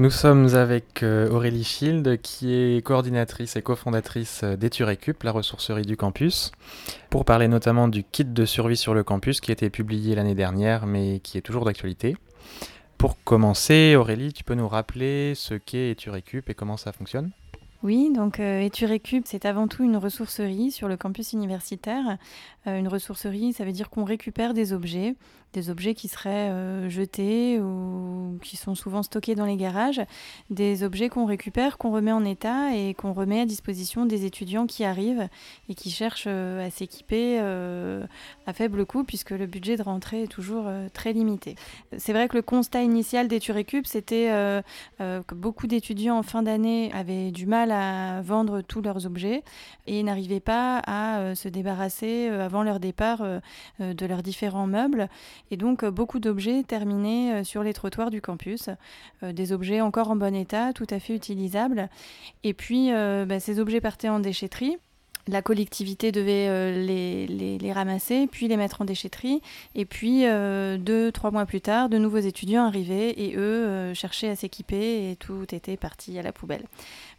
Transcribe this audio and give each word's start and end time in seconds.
Nous 0.00 0.10
sommes 0.10 0.54
avec 0.54 1.02
euh, 1.02 1.28
Aurélie 1.28 1.64
Field, 1.64 2.20
qui 2.22 2.54
est 2.54 2.86
coordinatrice 2.86 3.56
et 3.56 3.62
cofondatrice 3.62 4.44
d'Eturecup, 4.44 5.24
la 5.24 5.32
ressourcerie 5.32 5.82
du 5.82 5.96
campus, 5.96 6.52
pour 7.10 7.24
parler 7.24 7.48
notamment 7.48 7.88
du 7.88 8.04
kit 8.04 8.24
de 8.24 8.44
survie 8.44 8.76
sur 8.76 8.94
le 8.94 9.02
campus 9.02 9.40
qui 9.40 9.50
a 9.50 9.54
été 9.54 9.70
publié 9.70 10.14
l'année 10.14 10.36
dernière, 10.36 10.86
mais 10.86 11.18
qui 11.18 11.36
est 11.36 11.40
toujours 11.40 11.64
d'actualité. 11.64 12.16
Pour 12.96 13.20
commencer, 13.24 13.96
Aurélie, 13.96 14.32
tu 14.32 14.44
peux 14.44 14.54
nous 14.54 14.68
rappeler 14.68 15.32
ce 15.34 15.54
qu'est 15.54 15.90
Eturecup 15.90 16.48
et 16.48 16.54
comment 16.54 16.76
ça 16.76 16.92
fonctionne? 16.92 17.32
Oui, 17.84 18.10
donc 18.12 18.40
euh, 18.40 18.60
Eturecup, 18.60 19.22
c'est 19.24 19.44
avant 19.44 19.68
tout 19.68 19.84
une 19.84 19.96
ressourcerie 19.96 20.72
sur 20.72 20.88
le 20.88 20.96
campus 20.96 21.32
universitaire. 21.32 22.18
Euh, 22.66 22.76
une 22.76 22.88
ressourcerie, 22.88 23.52
ça 23.52 23.64
veut 23.64 23.70
dire 23.70 23.88
qu'on 23.88 24.02
récupère 24.02 24.52
des 24.52 24.72
objets, 24.72 25.14
des 25.52 25.70
objets 25.70 25.94
qui 25.94 26.08
seraient 26.08 26.50
euh, 26.50 26.88
jetés 26.88 27.60
ou 27.60 28.38
qui 28.42 28.56
sont 28.56 28.74
souvent 28.74 29.02
stockés 29.02 29.34
dans 29.34 29.46
les 29.46 29.56
garages, 29.56 30.00
des 30.50 30.82
objets 30.82 31.08
qu'on 31.08 31.26
récupère, 31.26 31.78
qu'on 31.78 31.90
remet 31.90 32.12
en 32.12 32.24
état 32.24 32.74
et 32.74 32.94
qu'on 32.94 33.12
remet 33.12 33.40
à 33.40 33.46
disposition 33.46 34.06
des 34.06 34.24
étudiants 34.24 34.66
qui 34.66 34.84
arrivent 34.84 35.28
et 35.68 35.74
qui 35.74 35.90
cherchent 35.90 36.26
à 36.26 36.70
s'équiper 36.70 37.38
à 37.38 38.52
faible 38.52 38.86
coût 38.86 39.04
puisque 39.04 39.30
le 39.30 39.46
budget 39.46 39.76
de 39.76 39.82
rentrée 39.82 40.24
est 40.24 40.28
toujours 40.28 40.66
très 40.92 41.12
limité. 41.12 41.56
C'est 41.96 42.12
vrai 42.12 42.28
que 42.28 42.36
le 42.36 42.42
constat 42.42 42.82
initial 42.82 43.28
d'Eturecup, 43.28 43.86
c'était 43.86 44.28
que 44.98 45.34
beaucoup 45.34 45.66
d'étudiants 45.66 46.18
en 46.18 46.22
fin 46.22 46.42
d'année 46.42 46.90
avaient 46.92 47.30
du 47.30 47.46
mal 47.46 47.72
à 47.72 48.22
vendre 48.22 48.60
tous 48.60 48.82
leurs 48.82 49.06
objets 49.06 49.42
et 49.86 50.02
n'arrivaient 50.02 50.40
pas 50.40 50.78
à 50.86 51.18
euh, 51.18 51.34
se 51.34 51.48
débarrasser 51.48 52.28
euh, 52.28 52.44
avant 52.44 52.62
leur 52.62 52.80
départ 52.80 53.20
euh, 53.22 53.40
de 53.80 54.06
leurs 54.06 54.22
différents 54.22 54.66
meubles. 54.66 55.08
Et 55.50 55.56
donc 55.56 55.84
beaucoup 55.84 56.18
d'objets 56.18 56.62
terminaient 56.62 57.44
sur 57.44 57.62
les 57.62 57.72
trottoirs 57.72 58.10
du 58.10 58.20
campus, 58.20 58.68
des 59.22 59.52
objets 59.52 59.80
encore 59.80 60.10
en 60.10 60.16
bon 60.16 60.34
état, 60.34 60.72
tout 60.72 60.86
à 60.90 60.98
fait 60.98 61.14
utilisables. 61.14 61.88
Et 62.44 62.54
puis 62.54 62.90
bah, 62.90 63.40
ces 63.40 63.60
objets 63.60 63.80
partaient 63.80 64.08
en 64.08 64.20
déchetterie 64.20 64.76
la 65.28 65.42
collectivité 65.42 66.10
devait 66.10 66.48
euh, 66.48 66.84
les, 66.84 67.26
les, 67.58 67.72
ramasser, 67.72 68.26
puis 68.26 68.48
les 68.48 68.56
mettre 68.56 68.80
en 68.80 68.84
déchetterie. 68.84 69.40
Et 69.74 69.84
puis, 69.84 70.26
euh, 70.26 70.78
deux, 70.78 71.12
trois 71.12 71.30
mois 71.30 71.46
plus 71.46 71.60
tard, 71.60 71.88
de 71.88 71.98
nouveaux 71.98 72.18
étudiants 72.18 72.64
arrivaient 72.64 73.10
et 73.10 73.36
eux 73.36 73.66
euh, 73.66 73.94
cherchaient 73.94 74.30
à 74.30 74.36
s'équiper 74.36 75.10
et 75.10 75.16
tout 75.16 75.46
était 75.52 75.76
parti 75.76 76.18
à 76.18 76.22
la 76.22 76.32
poubelle. 76.32 76.64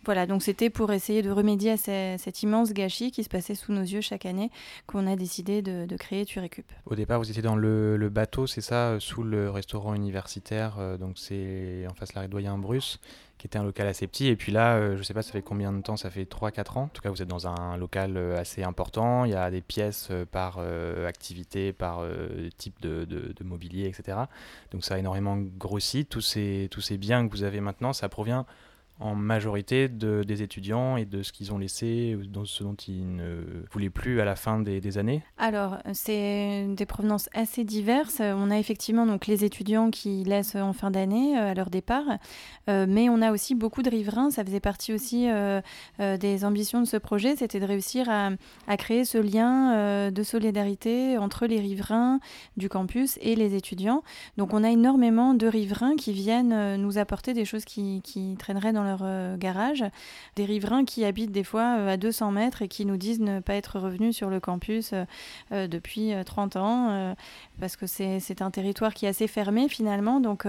Voilà, 0.05 0.25
donc 0.25 0.41
c'était 0.41 0.69
pour 0.69 0.91
essayer 0.91 1.21
de 1.21 1.29
remédier 1.29 1.71
à 1.71 1.77
cet 1.77 2.41
immense 2.41 2.73
gâchis 2.73 3.11
qui 3.11 3.23
se 3.23 3.29
passait 3.29 3.53
sous 3.53 3.73
nos 3.73 3.81
yeux 3.81 4.01
chaque 4.01 4.25
année 4.25 4.49
qu'on 4.87 5.05
a 5.07 5.15
décidé 5.15 5.61
de, 5.61 5.97
créer 5.97 6.25
Turécup. 6.25 6.65
Au 6.85 6.95
départ, 6.95 7.19
vous 7.19 7.29
étiez 7.29 7.41
dans 7.41 7.57
le, 7.57 8.09
bateau, 8.09 8.47
c'est 8.47 8.61
ça, 8.61 8.95
sous 8.99 9.23
le 9.23 9.49
restaurant 9.49 9.93
universitaire, 9.93 10.97
donc 10.97 11.17
c'est 11.17 11.85
en 11.89 11.93
face 11.93 12.13
la 12.13 12.21
rue 12.21 12.27
Doyen 12.29 12.57
Bruce 12.57 12.99
qui 13.39 13.47
était 13.47 13.57
un 13.57 13.63
local 13.63 13.87
assez 13.87 14.05
petit. 14.05 14.27
Et 14.27 14.35
puis 14.35 14.51
là, 14.51 14.75
euh, 14.75 14.93
je 14.95 14.99
ne 14.99 15.03
sais 15.03 15.13
pas, 15.13 15.21
ça 15.21 15.31
fait 15.31 15.41
combien 15.41 15.71
de 15.71 15.81
temps? 15.81 15.95
Ça 15.95 16.11
fait 16.11 16.25
3-4 16.25 16.77
ans. 16.77 16.83
En 16.83 16.87
tout 16.89 17.01
cas, 17.01 17.09
vous 17.09 17.21
êtes 17.21 17.27
dans 17.27 17.47
un 17.47 17.77
local 17.77 18.17
euh, 18.17 18.37
assez 18.37 18.63
important. 18.63 19.23
Il 19.23 19.31
y 19.31 19.35
a 19.35 19.49
des 19.49 19.61
pièces 19.61 20.09
euh, 20.11 20.25
par 20.25 20.59
activité, 21.07 21.71
par 21.71 22.03
type 22.57 22.79
de, 22.81 23.05
de, 23.05 23.43
mobilier, 23.43 23.85
etc. 23.85 24.17
Donc 24.71 24.83
ça 24.83 24.95
a 24.95 24.97
énormément 24.97 25.37
grossi. 25.37 26.05
Tous 26.05 26.21
ces, 26.21 26.67
tous 26.69 26.81
ces 26.81 26.97
biens 26.97 27.25
que 27.25 27.31
vous 27.31 27.43
avez 27.43 27.61
maintenant, 27.61 27.93
ça 27.93 28.09
provient 28.09 28.45
en 28.99 29.15
majorité 29.15 29.87
de, 29.87 30.23
des 30.23 30.41
étudiants 30.41 30.97
et 30.97 31.05
de 31.05 31.23
ce 31.23 31.31
qu'ils 31.31 31.53
ont 31.53 31.57
laissé, 31.57 32.17
de 32.21 32.45
ce 32.45 32.63
dont 32.63 32.75
ils 32.75 33.15
ne 33.15 33.63
voulaient 33.71 33.89
plus 33.89 34.19
à 34.19 34.25
la 34.25 34.35
fin 34.35 34.59
des, 34.59 34.97
années 34.97 35.23
Alors, 35.37 35.77
c'est 35.93 36.65
des 36.69 36.85
provenances 36.85 37.29
assez 37.33 37.63
diverses. 37.63 38.19
On 38.19 38.51
a 38.51 38.57
effectivement 38.57 39.05
donc 39.05 39.27
les 39.27 39.45
étudiants 39.45 39.89
qui 39.91 40.23
laissent 40.23 40.55
en 40.55 40.73
fin 40.73 40.91
d'année 40.91 41.37
euh, 41.37 41.51
à 41.51 41.53
leur 41.53 41.69
départ, 41.69 42.05
euh, 42.69 42.85
mais 42.87 43.09
on 43.09 43.21
a 43.21 43.31
aussi 43.31 43.55
beaucoup 43.55 43.83
de 43.83 43.89
riverains. 43.89 44.31
Ça 44.31 44.43
faisait 44.43 44.59
partie 44.59 44.93
aussi 44.93 45.29
euh, 45.29 45.61
des 45.99 46.45
ambitions 46.45 46.81
de 46.81 46.85
ce 46.85 46.97
projet, 46.97 47.35
c'était 47.35 47.59
de 47.59 47.65
réussir 47.65 48.09
à, 48.09 48.31
à, 48.67 48.77
créer 48.77 49.05
ce 49.05 49.17
lien 49.17 50.09
de 50.11 50.23
solidarité 50.23 51.17
entre 51.17 51.45
les 51.45 51.59
riverains 51.59 52.19
du 52.57 52.69
campus 52.69 53.17
et 53.21 53.35
les 53.35 53.55
étudiants. 53.55 54.03
Donc, 54.37 54.53
on 54.53 54.63
a 54.63 54.69
énormément 54.69 55.33
de 55.33 55.47
riverains 55.47 55.95
qui 55.95 56.13
viennent 56.13 56.75
nous 56.77 56.97
apporter 56.97 57.33
des 57.33 57.45
choses 57.45 57.65
qui, 57.65 58.01
qui 58.03 58.35
traîneraient 58.37 58.73
dans 58.73 58.83
euh, 59.01 59.37
garage, 59.37 59.83
des 60.35 60.45
riverains 60.45 60.85
qui 60.85 61.05
habitent 61.05 61.31
des 61.31 61.43
fois 61.43 61.77
euh, 61.77 61.93
à 61.93 61.97
200 61.97 62.31
mètres 62.31 62.61
et 62.61 62.67
qui 62.67 62.85
nous 62.85 62.97
disent 62.97 63.19
ne 63.19 63.39
pas 63.39 63.55
être 63.55 63.79
revenus 63.79 64.15
sur 64.15 64.29
le 64.29 64.39
campus 64.39 64.93
euh, 65.51 65.67
depuis 65.67 66.13
30 66.25 66.55
ans, 66.55 67.15
parce 67.59 67.75
que 67.75 67.85
c'est 67.85 68.41
un 68.41 68.51
territoire 68.51 68.93
qui 68.93 69.05
est 69.05 69.09
assez 69.09 69.27
fermé 69.27 69.67
finalement. 69.69 70.19
Donc 70.19 70.45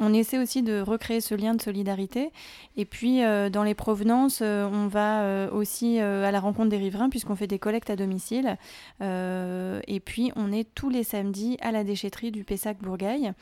on 0.00 0.12
essaie 0.12 0.38
aussi 0.38 0.62
de 0.62 0.80
recréer 0.80 1.20
ce 1.20 1.34
lien 1.34 1.54
de 1.54 1.62
solidarité. 1.62 2.30
Et 2.76 2.84
puis, 2.84 3.20
dans 3.20 3.62
les 3.64 3.74
provenances, 3.74 4.40
on 4.42 4.86
va 4.86 5.50
aussi 5.52 5.98
à 5.98 6.30
la 6.30 6.40
rencontre 6.40 6.68
des 6.68 6.76
riverains, 6.76 7.08
puisqu'on 7.08 7.36
fait 7.36 7.46
des 7.46 7.58
collectes 7.58 7.90
à 7.90 7.96
domicile. 7.96 8.56
et 9.00 10.00
puis, 10.04 10.32
on 10.36 10.52
est 10.52 10.68
tous 10.74 10.90
les 10.90 11.02
samedis 11.04 11.56
à 11.60 11.72
la 11.72 11.84
déchetterie 11.84 12.30
du 12.30 12.44
Pessac 12.44 12.78
Bourgail. 12.78 13.32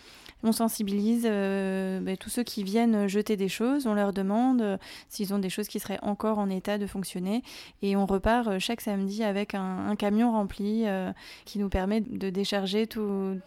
On 0.42 0.52
sensibilise 0.52 1.24
ben, 1.24 2.16
tous 2.18 2.30
ceux 2.30 2.42
qui 2.42 2.62
viennent 2.62 3.06
jeter 3.08 3.36
des 3.36 3.48
choses. 3.48 3.86
On 3.86 3.94
leur 3.94 4.12
demande 4.12 4.62
euh, 4.62 4.76
s'ils 5.08 5.32
ont 5.34 5.38
des 5.38 5.50
choses 5.50 5.68
qui 5.68 5.80
seraient 5.80 5.98
encore 6.02 6.38
en 6.38 6.50
état 6.50 6.78
de 6.78 6.86
fonctionner. 6.86 7.42
Et 7.82 7.96
on 7.96 8.06
repart 8.06 8.48
euh, 8.48 8.58
chaque 8.58 8.80
samedi 8.80 9.24
avec 9.24 9.54
un, 9.54 9.94
camion 9.96 10.32
rempli 10.32 10.82
euh, 10.86 11.12
qui 11.44 11.58
nous 11.58 11.68
permet 11.68 12.00
de 12.00 12.30
décharger 12.30 12.86
tous 12.86 13.40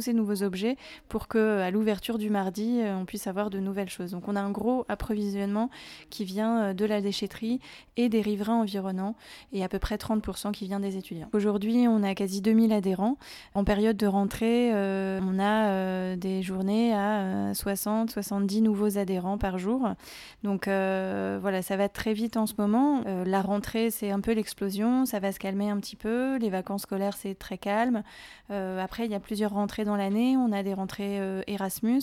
ces 0.00 0.12
nouveaux 0.12 0.42
objets 0.42 0.76
pour 1.08 1.28
qu'à 1.28 1.70
l'ouverture 1.70 2.18
du 2.18 2.30
mardi, 2.42 2.80
on 2.84 3.04
puisse 3.04 3.26
avoir 3.26 3.50
de 3.50 3.58
nouvelles 3.58 3.88
choses. 3.88 4.10
Donc 4.10 4.26
on 4.26 4.36
a 4.36 4.40
un 4.40 4.50
gros 4.50 4.84
approvisionnement 4.88 5.70
qui 6.10 6.24
vient 6.24 6.74
de 6.74 6.84
la 6.84 7.00
déchetterie 7.00 7.60
et 7.96 8.08
des 8.08 8.20
riverains 8.20 8.60
environnants 8.60 9.14
et 9.52 9.62
à 9.62 9.68
peu 9.68 9.78
près 9.78 9.96
30% 9.96 10.52
qui 10.52 10.66
vient 10.66 10.80
des 10.80 10.96
étudiants. 10.96 11.28
Aujourd'hui, 11.32 11.86
on 11.88 12.02
a 12.02 12.14
quasi 12.14 12.40
2000 12.40 12.72
adhérents. 12.72 13.16
En 13.54 13.64
période 13.64 13.96
de 13.96 14.06
rentrée, 14.06 14.72
on 14.72 15.38
a 15.38 16.16
des 16.16 16.42
journées 16.42 16.94
à 16.94 17.54
60, 17.54 18.10
70 18.10 18.62
nouveaux 18.62 18.98
adhérents 18.98 19.38
par 19.38 19.58
jour. 19.58 19.88
Donc 20.42 20.68
euh, 20.68 21.38
voilà, 21.40 21.62
ça 21.62 21.76
va 21.76 21.88
très 21.88 22.12
vite 22.12 22.36
en 22.36 22.46
ce 22.46 22.54
moment. 22.58 23.02
Euh, 23.06 23.24
la 23.24 23.42
rentrée, 23.42 23.90
c'est 23.90 24.10
un 24.10 24.20
peu 24.20 24.32
l'explosion, 24.32 25.06
ça 25.06 25.20
va 25.20 25.32
se 25.32 25.38
calmer 25.38 25.70
un 25.70 25.78
petit 25.78 25.96
peu. 25.96 26.36
Les 26.38 26.50
vacances 26.50 26.82
scolaires, 26.82 27.16
c'est 27.16 27.34
très 27.34 27.58
calme. 27.58 28.02
Euh, 28.50 28.82
après, 28.82 29.04
il 29.04 29.10
y 29.10 29.14
a 29.14 29.20
plusieurs 29.20 29.52
rentrées 29.52 29.84
dans 29.84 29.96
l'année. 29.96 30.36
On 30.36 30.52
a 30.52 30.62
des 30.62 30.74
rentrées 30.74 31.20
Erasmus. 31.46 32.02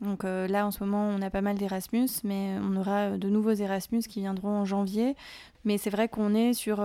Donc 0.00 0.22
là, 0.22 0.64
en 0.64 0.70
ce 0.70 0.84
moment, 0.84 1.08
on 1.08 1.20
a 1.22 1.30
pas 1.30 1.40
mal 1.40 1.58
d'Erasmus, 1.58 2.08
mais 2.22 2.54
on 2.62 2.76
aura 2.76 3.10
de 3.10 3.28
nouveaux 3.28 3.52
Erasmus 3.52 4.02
qui 4.02 4.20
viendront 4.20 4.60
en 4.60 4.64
janvier. 4.64 5.16
Mais 5.64 5.76
c'est 5.76 5.90
vrai 5.90 6.08
qu'on 6.08 6.34
est 6.34 6.52
sur, 6.52 6.76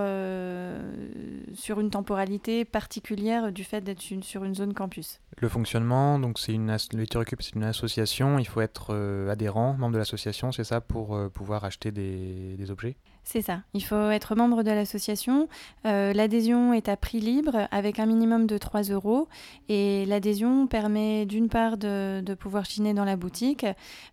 sur 1.54 1.80
une 1.80 1.90
temporalité 1.92 2.66
particulière 2.66 3.52
du 3.52 3.64
fait 3.64 3.82
d'être 3.82 4.02
sur 4.02 4.44
une 4.44 4.56
zone 4.56 4.74
campus. 4.74 5.22
Le 5.38 5.48
fonctionnement, 5.48 6.18
donc 6.18 6.40
c'est 6.40 6.54
une, 6.54 6.76
c'est 6.78 7.56
une 7.56 7.64
association, 7.64 8.40
il 8.40 8.48
faut 8.48 8.62
être 8.62 8.96
adhérent, 9.30 9.76
membre 9.78 9.94
de 9.94 10.00
l'association, 10.00 10.52
c'est 10.52 10.64
ça, 10.64 10.82
pour 10.82 11.16
euh, 11.16 11.30
pouvoir 11.30 11.66
acheter 11.66 11.92
des, 11.92 12.56
des 12.58 12.72
objets? 12.72 12.96
C'est 13.24 13.42
ça. 13.42 13.62
Il 13.74 13.84
faut 13.84 14.10
être 14.10 14.36
membre 14.36 14.64
de 14.64 14.72
l'association. 14.72 15.48
Euh, 15.86 16.12
l'adhésion 16.14 16.74
est 16.74 16.90
à 16.90 16.98
prix 16.98 17.20
libre 17.20 17.68
avec 17.72 18.00
un 18.00 18.06
minimum 18.06 18.48
de 18.48 18.58
3 18.58 18.84
euros. 18.84 19.28
Et 19.70 20.06
l'adhésion 20.06 20.68
permet 20.68 21.26
d'une 21.26 21.48
part 21.48 21.78
de, 21.78 22.22
pouvoir 22.40 22.66
chiner 22.66 22.94
dans 22.94 23.06
la 23.06 23.16
boutique 23.16 23.66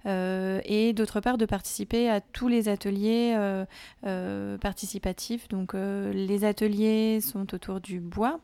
euh, 0.07 0.61
et 0.65 0.93
d'autre 0.93 1.21
part 1.21 1.39
de 1.39 1.47
participer 1.47 2.09
à 2.09 2.21
tous 2.21 2.49
les 2.49 2.69
ateliers 2.69 3.37
participatifs. 4.61 5.49
Donc 5.49 5.73
les 5.75 6.45
ateliers 6.45 7.21
sont 7.21 7.53
autour 7.55 7.81
du 7.81 8.01
bois. 8.01 8.41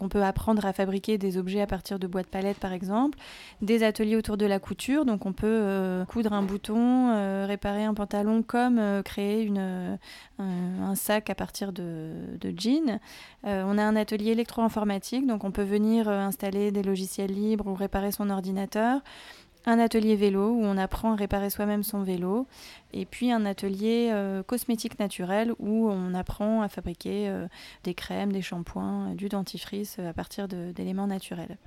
On 0.00 0.08
peut 0.08 0.22
apprendre 0.22 0.64
à 0.66 0.72
fabriquer 0.72 1.18
des 1.18 1.38
objets 1.38 1.60
à 1.60 1.66
partir 1.66 1.98
de 1.98 2.06
bois 2.06 2.22
de 2.22 2.28
palette 2.28 2.58
par 2.58 2.72
exemple. 2.72 3.18
Des 3.62 3.82
ateliers 3.82 4.16
autour 4.16 4.36
de 4.36 4.46
la 4.46 4.58
couture. 4.58 5.04
Donc 5.04 5.26
on 5.26 5.32
peut 5.32 6.04
coudre 6.08 6.32
un 6.32 6.42
bouton, 6.42 7.46
réparer 7.46 7.84
un 7.84 7.94
pantalon 7.94 8.42
comme 8.42 9.02
créer 9.04 9.42
une 9.42 9.98
un, 10.38 10.94
sac 10.94 11.30
à 11.30 11.34
partir 11.34 11.72
de, 11.72 12.12
jeans. 12.56 13.00
Euh, 13.46 13.62
on 13.66 13.78
a 13.78 13.82
un 13.82 13.96
atelier 13.96 14.32
électro-informatique, 14.32 15.26
donc 15.26 15.44
on 15.44 15.50
peut 15.50 15.62
venir 15.62 16.08
euh, 16.08 16.20
installer 16.20 16.70
des 16.70 16.82
logiciels 16.82 17.32
libres 17.32 17.66
ou 17.66 17.74
réparer 17.74 18.12
son 18.12 18.30
ordinateur 18.30 19.00
un 19.66 19.78
atelier 19.78 20.16
vélo 20.16 20.50
où 20.50 20.64
on 20.64 20.78
apprend 20.78 21.12
à 21.12 21.16
réparer 21.16 21.50
soi-même 21.50 21.82
son 21.82 22.02
vélo, 22.02 22.46
et 22.92 23.04
puis 23.04 23.32
un 23.32 23.44
atelier 23.44 24.10
euh, 24.12 24.42
cosmétique 24.42 24.98
naturel 24.98 25.52
où 25.58 25.90
on 25.90 26.14
apprend 26.14 26.62
à 26.62 26.68
fabriquer 26.68 27.32
des 27.84 27.94
crèmes, 27.94 28.32
des 28.32 28.42
shampoings, 28.42 29.14
du 29.14 29.28
dentifrice 29.28 29.98
à 29.98 30.12
partir 30.12 30.48
d'éléments 30.48 31.06
naturels. 31.06 31.58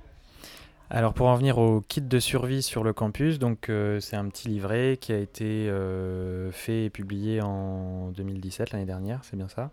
Alors 0.92 1.14
pour 1.14 1.28
en 1.28 1.36
venir 1.36 1.58
au 1.58 1.82
kit 1.82 2.00
de 2.00 2.18
survie 2.18 2.62
sur 2.62 2.82
le 2.82 2.92
campus, 2.92 3.38
donc 3.38 3.68
euh, 3.68 4.00
c'est 4.00 4.16
un 4.16 4.28
petit 4.28 4.48
livret 4.48 4.98
qui 5.00 5.12
a 5.12 5.18
été 5.18 5.68
euh, 5.68 6.50
fait 6.50 6.86
et 6.86 6.90
publié 6.90 7.40
en 7.40 8.10
2017 8.10 8.72
l'année 8.72 8.86
dernière, 8.86 9.20
c'est 9.22 9.36
bien 9.36 9.46
ça. 9.46 9.70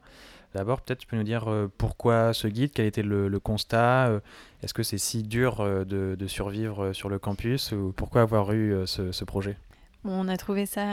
D'abord, 0.54 0.82
peut-être 0.82 1.00
tu 1.00 1.08
peux 1.08 1.18
nous 1.18 1.24
dire 1.24 1.52
euh, 1.52 1.72
pourquoi 1.78 2.34
ce 2.34 2.48
guide, 2.48 2.72
quel 2.74 2.86
était 2.86 3.04
le, 3.04 3.40
constat, 3.40 4.22
est-ce 4.64 4.74
que 4.74 4.84
c'est 4.84 4.98
si 4.98 5.24
dur 5.24 5.64
de, 5.86 6.28
survivre 6.28 6.94
sur 6.94 7.10
le 7.10 7.20
campus 7.20 7.72
ou 7.72 7.94
pourquoi 7.96 8.22
avoir 8.22 8.52
eu 8.54 8.86
ce 8.86 9.24
projet? 9.24 9.58
On 10.04 10.28
a 10.28 10.38
trouvé 10.38 10.66
ça 10.66 10.86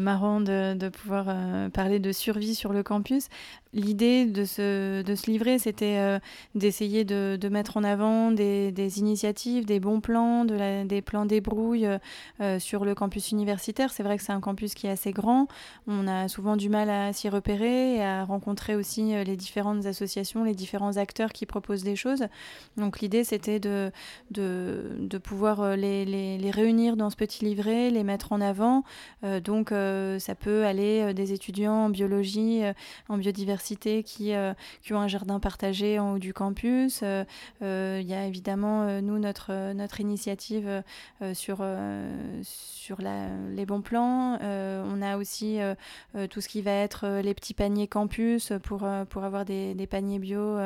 marrant 0.00 0.40
de, 0.40 0.88
pouvoir 0.88 1.26
parler 1.70 1.98
de 1.98 2.12
survie 2.12 2.54
sur 2.54 2.72
le 2.72 2.82
campus 2.82 3.28
l'idée 3.74 4.26
de 4.26 4.44
se, 4.44 5.02
de 5.02 5.14
se 5.14 5.30
livrer, 5.30 5.58
c'était 5.58 5.96
euh, 5.98 6.18
d'essayer 6.54 7.04
de, 7.04 7.38
de, 7.40 7.48
mettre 7.48 7.76
en 7.76 7.84
avant 7.84 8.30
des, 8.30 8.70
des, 8.70 8.98
initiatives, 8.98 9.64
des 9.64 9.80
bons 9.80 10.00
plans, 10.00 10.44
de 10.44 10.84
des 10.84 11.02
plans 11.02 11.24
débrouille 11.24 11.88
euh, 12.40 12.58
sur 12.58 12.84
le 12.84 12.94
campus 12.94 13.30
universitaire. 13.30 13.92
C'est 13.92 14.02
vrai 14.02 14.18
que 14.18 14.22
c'est 14.22 14.32
un 14.32 14.40
campus 14.40 14.74
qui 14.74 14.86
est 14.86 14.90
assez 14.90 15.12
grand. 15.12 15.48
On 15.86 16.06
a 16.06 16.28
souvent 16.28 16.56
du 16.56 16.68
mal 16.68 16.90
à 16.90 17.12
s'y 17.12 17.28
repérer 17.28 17.96
et 17.96 18.02
à 18.02 18.24
rencontrer 18.24 18.74
aussi 18.74 19.14
euh, 19.14 19.24
les 19.24 19.36
différentes 19.36 19.86
associations, 19.86 20.44
les 20.44 20.54
différents 20.54 20.96
acteurs 20.98 21.32
qui 21.32 21.46
proposent 21.46 21.84
des 21.84 21.96
choses. 21.96 22.26
Donc 22.76 23.00
l'idée, 23.00 23.24
c'était 23.24 23.60
de, 23.60 23.90
de, 24.30 24.90
de, 24.98 25.18
pouvoir 25.18 25.76
les, 25.76 26.04
les, 26.04 26.36
les, 26.36 26.50
réunir 26.50 26.96
dans 26.96 27.08
ce 27.08 27.16
petit 27.16 27.44
livret, 27.44 27.90
les 27.90 28.04
mettre 28.04 28.32
en 28.32 28.40
avant. 28.40 28.84
donc 29.44 29.70
ça 29.70 30.34
peut 30.34 30.64
aller 30.64 31.14
des 31.14 31.32
étudiants 31.32 31.86
en 31.86 31.88
biologie, 31.88 32.62
en 33.08 33.16
biodiversité, 33.16 33.61
qui, 34.04 34.34
euh, 34.34 34.54
qui 34.82 34.92
ont 34.92 35.00
un 35.00 35.08
jardin 35.08 35.40
partagé 35.40 35.98
en 35.98 36.14
haut 36.14 36.18
du 36.18 36.34
campus. 36.34 37.00
Euh, 37.02 37.24
euh, 37.62 37.98
il 38.00 38.08
y 38.08 38.14
a 38.14 38.26
évidemment, 38.26 39.00
nous, 39.00 39.18
notre, 39.18 39.72
notre 39.72 40.00
initiative 40.00 40.82
sur, 41.34 41.64
sur 42.42 42.98
les 43.00 43.66
bons 43.66 43.82
plans. 43.82 44.38
on 44.40 45.02
a 45.02 45.16
aussi 45.16 45.58
tout 46.30 46.40
ce 46.40 46.48
qui 46.48 46.62
va 46.62 46.72
être 46.72 47.20
les 47.22 47.34
petits 47.34 47.54
paniers 47.54 47.86
campus 47.86 48.52
pour, 48.62 48.88
pour 49.08 49.24
avoir 49.24 49.44
des, 49.44 49.74
des 49.74 49.86
paniers 49.86 50.18
bio 50.18 50.58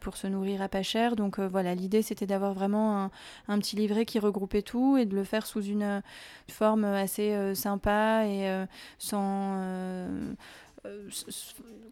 pour 0.00 0.16
se 0.16 0.26
nourrir 0.26 0.62
à 0.62 0.68
pas 0.68 0.82
cher. 0.82 1.16
Donc 1.16 1.38
voilà, 1.38 1.74
l'idée 1.74 2.02
c'était 2.02 2.26
d'avoir 2.26 2.52
vraiment 2.52 3.04
un, 3.04 3.10
un, 3.48 3.58
petit 3.58 3.76
livret 3.76 4.04
qui 4.04 4.18
regroupait 4.18 4.62
tout 4.62 4.96
et 4.96 5.06
de 5.06 5.14
le 5.14 5.24
faire 5.24 5.46
sous 5.46 5.62
une 5.62 6.02
forme 6.48 6.84
assez 6.84 7.54
sympa 7.54 8.24
et 8.26 8.66
sans 8.98 9.60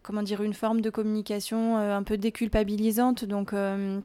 comment 0.03 0.23
dire, 0.23 0.43
une 0.43 0.53
forme 0.53 0.81
de 0.81 0.89
communication 0.89 1.77
euh, 1.77 1.95
un 1.95 2.03
peu 2.03 2.17
déculpabilisante. 2.17 3.25
Donc, 3.25 3.53
euh, 3.53 3.99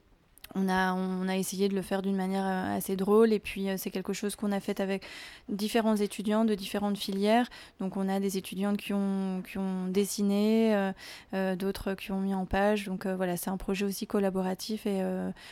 on 0.55 0.69
a, 0.69 0.94
on 0.94 1.29
a 1.29 1.37
essayé 1.37 1.69
de 1.69 1.75
le 1.75 1.82
faire 1.82 2.02
d'une 2.02 2.17
manière 2.17 2.44
euh, 2.44 2.76
assez 2.76 2.97
drôle 2.97 3.32
et 3.32 3.38
puis 3.38 3.69
euh, 3.69 3.76
c'est 3.76 3.91
quelque 3.91 4.12
chose 4.12 4.35
qu'on 4.35 4.50
a 4.50 4.58
fait 4.58 4.81
avec 4.81 5.02
différents 5.49 5.97
étudiants 5.97 6.44
de 6.44 6.55
différentes 6.55 6.99
filières. 6.99 7.49
Donc 7.81 7.97
on 7.97 8.08
a 8.08 8.19
des 8.19 8.37
étudiantes 8.37 8.76
qui 8.76 8.93
ont, 8.93 9.43
qui 9.49 9.58
ont 9.58 9.87
dessiné, 9.87 10.93
euh, 11.35 11.56
d'autres 11.56 11.94
qui 11.94 12.11
ont 12.11 12.20
mis 12.20 12.35
en 12.35 12.47
page. 12.47 12.87
Donc 12.87 13.06
voilà, 13.06 13.37
c'est 13.37 13.50
un 13.50 13.56
projet 13.56 13.85
aussi 13.85 14.06
collaboratif 14.06 14.87
et 14.87 15.02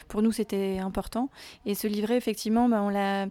pour 0.08 0.22
nous 0.22 0.32
c'était 0.32 0.78
important. 0.78 1.28
Et 1.66 1.74
ce 1.74 1.86
livret, 1.86 2.16
effectivement, 2.16 2.68
bah, 2.68 2.80
on 2.82 2.88
l'a 2.88 3.26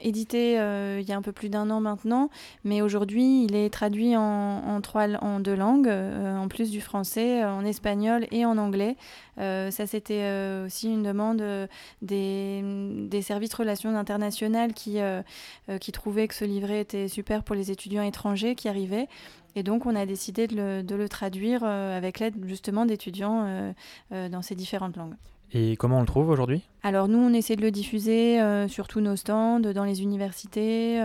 édité 0.00 0.54
il 0.54 1.08
y 1.08 1.12
a 1.12 1.16
un 1.16 1.22
peu 1.22 1.32
plus 1.32 1.48
d'un 1.48 1.70
an 1.70 1.80
maintenant, 1.80 2.30
mais 2.64 2.82
aujourd'hui 2.82 3.44
il 3.44 3.54
est 3.54 3.70
traduit 3.70 4.16
en, 4.16 4.80
trois, 4.82 5.08
en 5.22 5.40
deux 5.40 5.54
langues, 5.54 5.88
en 5.88 6.48
plus 6.48 6.70
du 6.70 6.80
français, 6.80 7.44
en 7.44 7.64
espagnol 7.64 8.26
et 8.30 8.44
en 8.44 8.56
anglais. 8.58 8.96
ça 9.36 9.86
c'était 9.86 10.64
aussi 10.64 10.92
une 10.92 11.09
demande 11.10 11.40
euh, 11.40 11.66
des, 12.02 12.62
des, 13.08 13.22
services 13.22 13.54
relations 13.54 13.94
internationales 13.96 14.72
qui, 14.72 15.00
euh, 15.00 15.22
euh, 15.68 15.78
qui 15.78 15.92
trouvaient 15.92 16.28
que 16.28 16.34
ce 16.34 16.44
livret 16.44 16.80
était 16.80 17.08
super 17.08 17.42
pour 17.42 17.54
les 17.54 17.70
étudiants 17.70 18.02
étrangers 18.02 18.54
qui 18.54 18.68
arrivaient. 18.68 19.08
Et 19.56 19.62
donc, 19.62 19.86
on 19.86 19.96
a 19.96 20.06
décidé 20.06 20.46
de 20.46 20.56
le, 20.56 20.82
de 20.82 20.94
le 20.94 21.08
traduire 21.08 21.64
avec 21.64 22.20
l'aide 22.20 22.34
justement 22.46 22.86
d'étudiants 22.86 23.74
dans 24.12 24.42
ces 24.42 24.54
différentes 24.54 24.96
langues. 24.96 25.16
Et 25.52 25.74
comment 25.76 25.96
on 25.96 26.00
le 26.02 26.06
trouve 26.06 26.28
aujourd'hui? 26.28 26.62
Alors 26.84 27.08
nous, 27.08 27.18
on 27.18 27.32
essaie 27.32 27.56
de 27.56 27.62
le 27.62 27.72
diffuser 27.72 28.38
sur 28.68 28.86
tous 28.86 29.00
nos 29.00 29.16
stands, 29.16 29.58
dans 29.58 29.82
les 29.82 30.02
universités, 30.02 31.00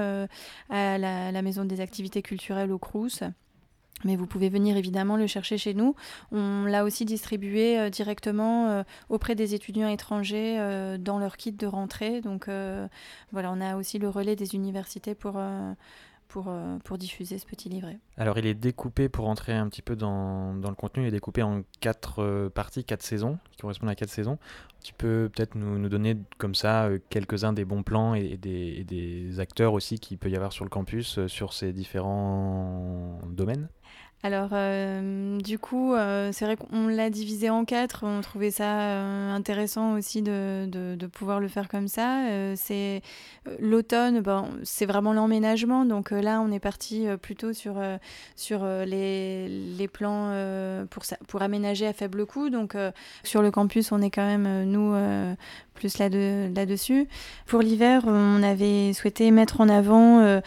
à 0.70 1.00
la, 1.00 1.32
la, 1.32 1.42
Maison 1.42 1.66
des 1.66 1.82
activités 1.82 2.22
culturelles 2.22 2.72
au 2.72 2.78
Crous. 2.78 3.24
Mais 4.04 4.16
vous 4.16 4.28
pouvez 4.28 4.50
venir 4.50 4.76
évidemment 4.76 5.16
le 5.16 5.26
chercher 5.26 5.58
chez 5.58 5.74
nous. 5.74 5.96
On 6.32 6.66
l'a 6.66 6.84
aussi 6.84 7.06
distribué 7.06 7.80
euh, 7.80 7.90
directement 7.90 8.68
euh, 8.68 8.84
auprès 9.10 9.36
des 9.36 9.56
étudiants 9.56 9.88
étrangers 9.88 10.60
euh, 10.60 10.98
dans 10.98 11.18
leur 11.18 11.38
kit 11.38 11.54
de 11.54 11.66
rentrée. 11.66 12.22
Donc 12.22 12.50
voilà, 13.32 13.52
on 13.52 13.62
a 13.62 13.78
aussi 13.78 14.00
le 14.00 14.10
relais 14.10 14.36
des 14.36 14.56
universités 14.56 15.16
pour, 15.16 15.40
pour, 16.28 16.54
pour 16.84 16.98
diffuser 16.98 17.38
ce 17.38 17.46
petit 17.46 17.70
livret. 17.70 18.00
Alors 18.18 18.38
il 18.38 18.46
est 18.46 18.54
découpé, 18.54 19.10
pour 19.10 19.28
entrer 19.28 19.54
un 19.54 19.68
petit 19.70 19.82
peu 19.82 19.96
dans, 19.96 20.54
dans 20.54 20.70
le 20.70 20.76
contenu, 20.76 21.04
il 21.04 21.08
est 21.08 21.12
découpé 21.12 21.44
en 21.44 21.64
quatre 21.80 22.50
parties, 22.54 22.84
quatre 22.84 23.04
saisons, 23.04 23.38
qui 23.52 23.58
correspondent 23.60 23.90
à 23.90 23.96
quatre 23.96 24.10
saisons. 24.10 24.38
Tu 24.84 24.94
peux 24.94 25.30
peut-être 25.34 25.56
nous, 25.56 25.80
nous, 25.80 25.90
donner 25.90 26.18
comme 26.38 26.56
ça 26.56 26.90
quelques-uns 27.10 27.54
des 27.54 27.66
bons 27.66 27.84
plans 27.84 28.14
et, 28.14 28.38
des, 28.38 28.76
et 28.80 28.84
des 28.84 29.40
acteurs 29.40 29.74
aussi 29.74 30.00
qu'il 30.00 30.18
peut 30.18 30.30
y 30.30 30.36
avoir 30.36 30.52
sur 30.52 30.64
le 30.64 30.70
campus 30.70 31.26
sur 31.28 31.54
ces 31.54 31.74
différents 31.74 33.20
domaines? 33.30 33.68
Alors, 34.26 34.50
euh, 34.54 35.38
du 35.38 35.60
coup, 35.60 35.94
euh, 35.94 36.32
c'est 36.34 36.46
vrai 36.46 36.56
qu'on 36.56 36.88
l'a 36.88 37.12
divisé 37.12 37.52
en 37.52 37.64
quatre. 37.64 38.04
On 38.08 38.22
trouvait 38.22 38.50
ça 38.50 38.80
euh, 38.82 39.32
intéressant 39.32 39.94
aussi 39.94 40.24
de, 40.24 40.66
de, 40.66 41.06
pouvoir 41.06 41.40
le 41.40 41.48
faire 41.48 41.68
comme 41.70 41.88
ça. 41.88 42.24
c'est 42.56 43.04
l'automne, 43.60 44.22
bon, 44.22 44.50
c'est 44.64 44.88
vraiment 44.88 45.14
l'emménagement. 45.14 45.86
Donc 45.86 46.10
là, 46.10 46.42
on 46.42 46.52
est 46.52 46.60
parti 46.60 47.06
plutôt 47.22 47.54
sur, 47.54 47.76
sur 48.36 48.66
les, 48.66 49.48
les 49.48 49.88
plans 49.88 50.34
pour, 50.90 51.04
pour 51.28 51.44
aménager 51.44 51.86
à 51.86 51.94
faible 51.94 52.26
coût. 52.26 52.50
Donc, 52.50 52.76
sur 53.24 53.44
le 53.44 53.52
campus, 53.52 53.92
on 53.92 54.02
est 54.02 54.10
quand 54.10 54.26
même, 54.26 54.64
nous, 54.64 54.96
plus 55.76 56.00
là-dessus. 56.00 57.08
Pour 57.46 57.62
l'hiver, 57.62 58.02
on 58.08 58.42
avait 58.42 58.92
souhaité 58.94 59.30
mettre 59.30 59.62
en 59.62 59.70
avant 59.70 60.42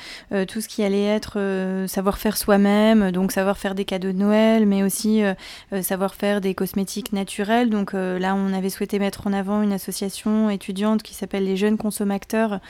tout 0.49 0.61
ce 0.61 0.67
qui 0.69 0.83
allait 0.83 1.05
être 1.05 1.87
savoir 1.87 2.19
faire 2.19 2.37
soi-même, 2.37 3.13
donc 3.13 3.31
savoir 3.31 3.57
faire 3.57 3.68
des 3.75 3.85
cadeaux 3.85 4.13
de 4.13 4.19
Noël, 4.19 4.67
mais 4.67 4.83
aussi 4.83 5.23
euh, 5.23 5.35
euh, 5.73 5.83
savoir 5.83 6.15
faire 6.15 6.41
des 6.41 6.55
cosmétiques 6.55 7.13
naturels. 7.13 7.71
Donc 7.71 7.95
euh, 7.95 8.19
là, 8.19 8.35
on 8.35 8.53
avait 8.53 8.71
souhaité 8.71 8.99
mettre 8.99 9.27
en 9.27 9.33
avant 9.33 9.63
une 9.63 9.73
association 9.73 10.51
étudiante 10.51 11.03
qui 11.03 11.15
s'appelle 11.15 11.45
les 11.45 11.57
Jeunes 11.57 11.77
Consommateurs 11.77 12.61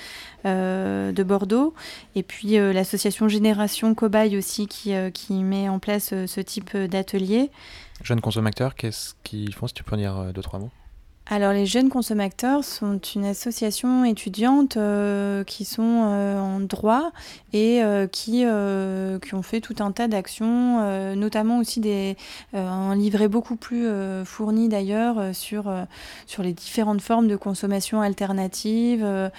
de 0.44 1.22
Bordeaux, 1.24 1.74
et 2.14 2.22
puis 2.22 2.56
l'association 2.72 3.28
Génération 3.28 3.94
Cobaye 3.94 4.36
aussi 4.36 4.66
qui, 4.66 4.94
qui 5.12 5.42
met 5.42 5.68
en 5.68 5.78
place 5.78 6.14
ce 6.26 6.40
type 6.40 6.76
d'atelier. 6.76 7.50
Jeunes 8.02 8.20
consommateurs, 8.20 8.74
qu'est-ce 8.74 9.14
qu'ils 9.24 9.54
font 9.54 9.66
Si 9.66 9.74
tu 9.74 9.82
peux 9.82 9.96
en 9.96 9.98
dire 9.98 10.32
deux, 10.32 10.42
trois 10.42 10.60
mots? 10.60 10.70
Alors 11.30 11.52
les 11.52 11.66
jeunes 11.66 11.90
consommateurs 11.90 12.64
sont 12.64 12.98
une 12.98 13.26
association 13.26 14.04
étudiante 14.06 14.78
euh, 14.78 15.44
qui 15.44 15.66
sont 15.66 16.04
euh, 16.06 16.40
en 16.40 16.58
droit 16.60 17.12
et 17.52 17.84
euh, 17.84 18.06
qui, 18.06 18.44
qui 19.26 19.34
ont 19.34 19.42
fait 19.42 19.60
tout 19.60 19.76
un 19.80 19.92
tas 19.92 20.08
d'actions, 20.08 21.14
notamment 21.14 21.58
aussi 21.58 21.80
des, 21.80 22.16
un 22.54 22.94
livret 22.94 23.28
beaucoup 23.28 23.56
plus 23.56 23.86
fourni 24.24 24.68
d'ailleurs 24.68 25.34
sur, 25.34 25.72
sur 26.26 26.42
les 26.42 26.52
différentes 26.52 27.00
formes 27.00 27.28
de 27.28 27.36
consommation 27.36 28.00
alternative, 28.00 29.30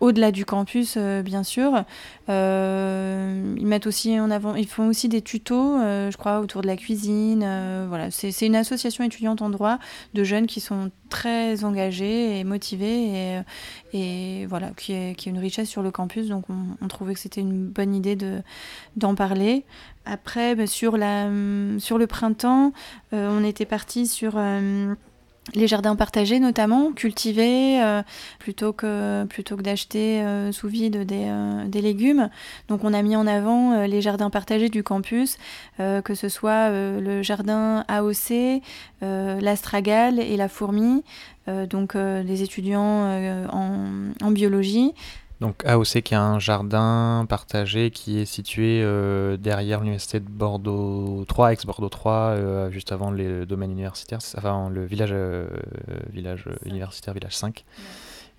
au-delà 0.00 0.32
du 0.32 0.44
campus, 0.44 0.94
euh, 0.96 1.22
bien 1.22 1.42
sûr. 1.42 1.84
Euh, 2.28 3.54
ils 3.58 3.66
mettent 3.66 3.86
aussi 3.86 4.18
en 4.18 4.30
avant, 4.30 4.54
ils 4.54 4.66
font 4.66 4.88
aussi 4.88 5.08
des 5.08 5.20
tutos, 5.22 5.76
euh, 5.78 6.10
je 6.10 6.16
crois, 6.16 6.40
autour 6.40 6.62
de 6.62 6.66
la 6.66 6.76
cuisine. 6.76 7.40
voilà, 7.88 8.10
c'est 8.10 8.46
une 8.46 8.56
association 8.56 9.04
étudiante 9.04 9.42
en 9.42 9.50
droit 9.50 9.78
de 10.14 10.24
jeunes 10.24 10.46
qui 10.46 10.60
sont 10.60 10.90
très 11.10 11.64
engagés 11.64 12.38
et 12.38 12.44
motivés 12.44 13.42
et, 13.92 14.46
voilà, 14.46 14.70
qui 14.76 14.92
est, 14.92 15.26
une 15.26 15.38
richesse 15.38 15.68
sur 15.68 15.82
le 15.82 15.90
campus. 15.90 16.28
Donc, 16.28 16.44
on, 16.48 16.88
trouvait 16.88 17.14
que 17.14 17.20
c'était 17.20 17.40
une 17.40 17.66
bonne 17.66 17.94
idée 17.94 18.16
de 18.16 18.40
d'en 18.96 19.14
parler. 19.14 19.64
Après, 20.06 20.54
bah, 20.54 20.66
sur, 20.66 20.92
sur 20.92 21.98
le 21.98 22.06
printemps, 22.06 22.72
on 23.12 23.44
était 23.44 23.66
parti 23.66 24.06
sur 24.06 24.38
les 25.54 25.66
jardins 25.66 25.96
partagés 25.96 26.40
notamment, 26.40 26.92
cultivés 26.92 27.82
euh, 27.82 28.02
plutôt 28.38 28.72
que, 28.72 29.24
plutôt 29.24 29.56
que 29.56 29.62
d'acheter 29.62 30.22
euh, 30.22 30.52
sous 30.52 30.68
vide 30.68 31.04
des, 31.04 31.26
euh, 31.26 31.80
légumes. 31.80 32.28
Donc 32.68 32.84
on 32.84 32.92
a 32.92 33.02
mis 33.02 33.16
en 33.16 33.26
avant 33.26 33.84
les 33.86 34.00
jardins 34.02 34.30
partagés 34.30 34.68
du 34.68 34.82
campus, 34.82 35.38
que 35.78 36.14
ce 36.14 36.28
soit 36.28 36.68
le 36.70 37.22
jardin 37.22 37.84
AOC, 37.88 38.60
l'astragale 39.00 40.18
et 40.20 40.36
la 40.36 40.48
fourmi, 40.48 41.02
donc 41.46 41.96
des 41.96 42.42
étudiants 42.42 43.08
en 43.50 44.30
biologie. 44.30 44.92
Donc 45.40 45.64
AOC 45.64 46.02
qui 46.02 46.14
a 46.14 46.22
un 46.22 46.38
jardin 46.38 47.24
partagé 47.26 47.90
qui 47.90 48.18
est 48.18 48.26
situé 48.26 48.82
euh, 48.82 49.38
derrière 49.38 49.80
l'université 49.80 50.20
de 50.20 50.28
Bordeaux 50.28 51.24
3, 51.26 51.54
ex-Bordeaux 51.54 51.88
3, 51.88 52.12
euh, 52.12 52.70
juste 52.70 52.92
avant 52.92 53.10
les 53.10 53.46
domaines 53.46 53.70
universitaires, 53.70 54.18
enfin 54.36 54.68
le 54.68 54.84
village, 54.84 55.10
euh, 55.12 55.48
village 56.12 56.44
universitaire, 56.66 57.14
village 57.14 57.36
5. 57.36 57.64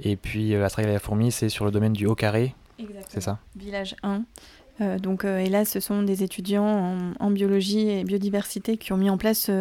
Et 0.03 0.15
puis 0.15 0.51
la 0.51 0.67
et 0.77 0.86
la 0.86 1.00
Fourmi, 1.00 1.31
c'est 1.31 1.50
sur 1.50 1.65
le 1.65 1.72
domaine 1.72 1.93
du 1.93 2.05
Haut-Carré, 2.05 2.53
c'est 3.08 3.22
ça? 3.22 3.39
Village 3.55 3.96
1. 4.03 4.98
donc, 4.98 5.25
et 5.25 5.50
là, 5.50 5.65
ce 5.65 5.79
sont 5.79 6.03
des 6.03 6.24
étudiants 6.24 6.98
en, 7.20 7.31
biologie 7.31 7.89
et 7.89 8.03
biodiversité 8.03 8.77
qui 8.77 8.93
ont 8.93 8.98
mis 8.98 9.10
en 9.10 9.17
place 9.17 9.51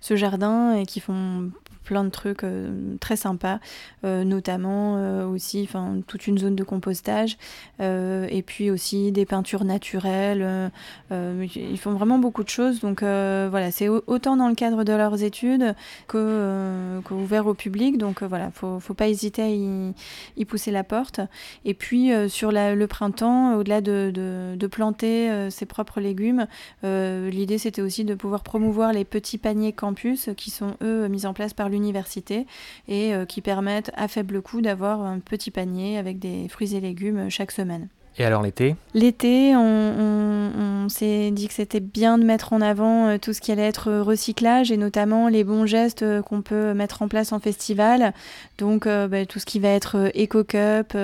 ce 0.00 0.16
jardin 0.16 0.74
et 0.74 0.86
qui 0.86 1.00
font 1.00 1.50
plein 1.90 2.04
de 2.04 2.10
trucs 2.10 2.44
très 3.00 3.16
sympas, 3.16 3.58
notamment 4.04 5.24
aussi 5.26 5.68
toute 6.06 6.28
une 6.28 6.38
zone 6.38 6.54
de 6.54 6.62
compostage 6.62 7.36
et 7.80 8.44
puis 8.46 8.70
aussi 8.70 9.10
des 9.10 9.26
peintures 9.26 9.64
naturelles. 9.64 10.70
ils 11.10 11.78
font 11.78 11.90
vraiment 11.90 12.18
beaucoup 12.18 12.44
de 12.44 12.48
choses. 12.48 12.78
Donc 12.78 13.00
voilà, 13.02 13.72
c'est 13.72 13.88
autant 13.88 14.36
dans 14.36 14.46
le 14.46 14.54
cadre 14.54 14.84
de 14.84 14.92
leurs 14.92 15.24
études 15.24 15.74
que, 16.06 17.00
ouvert 17.10 17.48
au 17.48 17.54
public. 17.54 17.98
Donc 17.98 18.22
voilà, 18.22 18.52
faut, 18.52 18.78
faut 18.78 18.94
pas 18.94 19.08
hésiter 19.08 19.42
à 19.42 19.48
y, 19.48 20.44
pousser 20.44 20.70
la 20.70 20.84
porte. 20.84 21.20
Et 21.64 21.74
puis 21.74 22.12
sur 22.28 22.52
le 22.52 22.86
printemps, 22.86 23.56
au-delà 23.56 23.80
de, 23.80 24.68
planter 24.70 25.50
ses 25.50 25.66
propres 25.66 26.00
légumes, 26.00 26.46
l'idée 26.84 27.58
c'était 27.58 27.82
aussi 27.82 28.04
de 28.04 28.14
pouvoir 28.14 28.44
promouvoir 28.44 28.92
les 28.92 29.04
petits 29.04 29.38
paniers 29.38 29.72
campus 29.72 30.30
qui 30.36 30.50
sont 30.50 30.76
eux 30.82 31.08
mis 31.08 31.26
en 31.26 31.32
place 31.32 31.52
par 31.52 31.68
l'université 31.68 31.79
et 32.88 33.14
euh, 33.14 33.24
qui 33.24 33.40
permettent 33.40 33.90
à 33.94 34.08
faible 34.08 34.42
coût 34.42 34.60
d'avoir 34.60 35.00
un 35.00 35.18
petit 35.20 35.50
panier 35.50 35.98
avec 35.98 36.18
des 36.18 36.48
fruits 36.48 36.74
et 36.74 36.80
légumes 36.80 37.30
chaque 37.30 37.52
semaine. 37.52 37.88
Et 38.18 38.24
alors 38.24 38.42
l'été 38.42 38.76
L'été, 38.92 39.54
on, 39.54 40.88
s'est 40.88 41.30
dit 41.30 41.46
que 41.46 41.54
c'était 41.54 41.78
bien 41.78 42.18
de 42.18 42.24
mettre 42.24 42.52
en 42.52 42.60
avant 42.60 43.06
euh, 43.06 43.18
tout 43.18 43.32
ce 43.32 43.40
qui 43.40 43.52
allait 43.52 43.68
être 43.68 43.92
recyclage 44.00 44.72
et 44.72 44.76
notamment 44.76 45.28
les 45.28 45.44
bons 45.44 45.64
gestes 45.64 46.02
euh, 46.02 46.20
qu'on 46.20 46.42
peut 46.42 46.74
mettre 46.74 47.02
en 47.02 47.06
place 47.06 47.32
en 47.32 47.38
festival. 47.38 48.12
Donc 48.58 48.88
euh, 48.88 49.06
bah, 49.06 49.24
tout 49.24 49.38
ce 49.38 49.46
qui 49.46 49.60
va 49.60 49.68
être 49.68 50.10
éco-cup, 50.14 50.96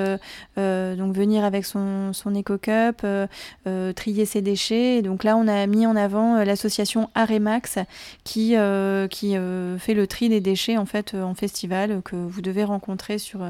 donc 0.57 1.15
venir 1.15 1.45
avec 1.45 1.65
son, 1.65 2.13
son 2.13 2.35
éco-cup, 2.35 3.07
trier 3.95 4.27
ses 4.27 4.43
déchets. 4.43 5.03
donc 5.03 5.23
là, 5.23 5.37
on 5.37 5.47
a 5.47 5.65
mis 5.69 5.87
en 5.87 5.95
avant 5.95 6.43
l'association 6.43 7.09
Aremax 7.15 7.79
qui, 8.25 8.57
qui 9.11 9.37
fait 9.79 9.95
le 9.95 10.07
tri 10.09 10.29
des 10.29 10.41
déchets 10.41 10.77
en 10.77 10.87
fait 10.87 11.15
en 11.15 11.35
festival 11.35 12.03
que 12.03 12.17
vous 12.17 12.41
devez 12.41 12.65
rencontrer 12.65 13.19
sur, 13.19 13.41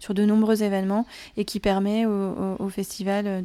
sur 0.00 0.12
de 0.12 0.24
nombreux 0.24 0.62
événements 0.62 1.06
et 1.38 1.46
qui 1.46 1.60
permet 1.60 2.04
au 2.04 2.68
festival 2.68 3.05
de, 3.06 3.40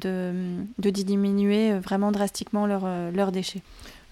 de 0.77 0.89
diminuer 0.89 1.73
vraiment 1.79 2.11
drastiquement 2.11 2.67
euh, 2.67 3.11
leurs 3.11 3.31
déchets. 3.31 3.61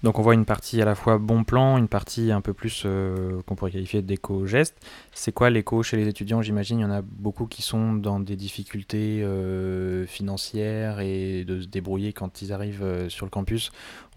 Donc 0.02 0.18
on 0.18 0.22
voit 0.22 0.34
une 0.34 0.46
partie 0.46 0.82
à 0.82 0.86
la 0.86 0.96
fois 0.96 1.18
bon 1.18 1.44
plan, 1.44 1.78
une 1.78 1.90
partie 1.90 2.32
un 2.32 2.40
peu 2.40 2.54
plus 2.54 2.84
euh, 2.86 3.42
qu'on 3.46 3.56
pourrait 3.56 3.72
qualifier 3.72 4.02
d'éco-geste. 4.02 4.78
C'est 5.12 5.34
quoi 5.34 5.50
l'éco 5.50 5.84
chez 5.84 5.98
les 5.98 6.08
étudiants? 6.08 6.42
J'imagine 6.42 6.80
il 6.80 6.84
y 6.84 6.86
en 6.86 6.92
a 6.92 7.02
beaucoup 7.02 7.48
qui 7.48 7.62
sont 7.62 7.94
dans 7.94 8.22
des 8.22 8.38
difficultés 8.38 9.22
euh, 9.22 10.06
financières 10.06 11.02
et 11.02 11.44
de 11.44 11.60
se 11.60 11.68
débrouiller 11.68 12.14
quand 12.14 12.42
ils 12.42 12.54
arrivent 12.54 12.84
euh, 12.84 13.10
sur 13.10 13.26
le 13.26 13.30
campus. 13.30 13.72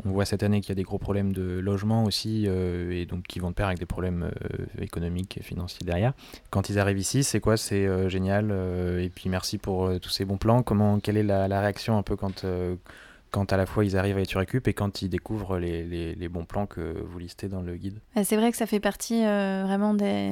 On 0.04 0.10
voit 0.10 0.24
cette 0.24 0.44
année 0.44 0.60
qu'il 0.60 0.68
y 0.68 0.72
a 0.72 0.76
des 0.76 0.84
gros 0.84 0.98
problèmes 0.98 1.32
de 1.32 1.58
logement 1.58 2.04
aussi 2.04 2.46
et 2.46 3.06
donc 3.06 3.24
qui 3.24 3.38
vont 3.38 3.50
de 3.50 3.54
pair 3.54 3.66
avec 3.66 3.78
des 3.78 3.86
problèmes 3.86 4.30
économiques 4.80 5.38
et 5.38 5.42
financiers 5.42 5.86
derrière. 5.86 6.12
Quand 6.50 6.70
ils 6.70 6.78
arrivent 6.78 6.98
ici, 6.98 7.22
c'est 7.22 7.40
quoi? 7.40 7.56
C'est 7.56 8.08
génial 8.08 8.50
et 8.98 9.10
puis 9.10 9.28
merci 9.28 9.58
pour 9.58 10.00
tous 10.00 10.10
ces 10.10 10.24
bons 10.24 10.38
plans. 10.38 10.62
Comment, 10.62 10.98
quelle 10.98 11.16
est 11.16 11.22
la, 11.22 11.46
la 11.46 11.60
réaction 11.60 11.98
un 11.98 12.02
peu 12.02 12.16
quand 12.16 12.44
quand 13.32 13.52
à 13.52 13.56
la 13.56 13.64
fois 13.66 13.84
ils 13.84 13.96
arrivent 13.96 14.18
à 14.18 14.20
Éturécup 14.20 14.68
et 14.68 14.74
quand 14.74 15.00
ils 15.00 15.08
découvrent 15.08 15.58
les, 15.58 15.82
les, 16.14 16.28
bons 16.28 16.44
plans 16.44 16.66
que 16.66 17.02
vous 17.02 17.18
listez 17.18 17.48
dans 17.48 17.62
le 17.62 17.74
guide 17.76 17.98
euh, 18.16 18.22
C'est 18.24 18.36
vrai 18.36 18.50
que 18.50 18.58
ça 18.58 18.66
fait 18.66 18.78
partie 18.78 19.24
euh, 19.24 19.64
vraiment 19.66 19.94
des, 19.94 20.30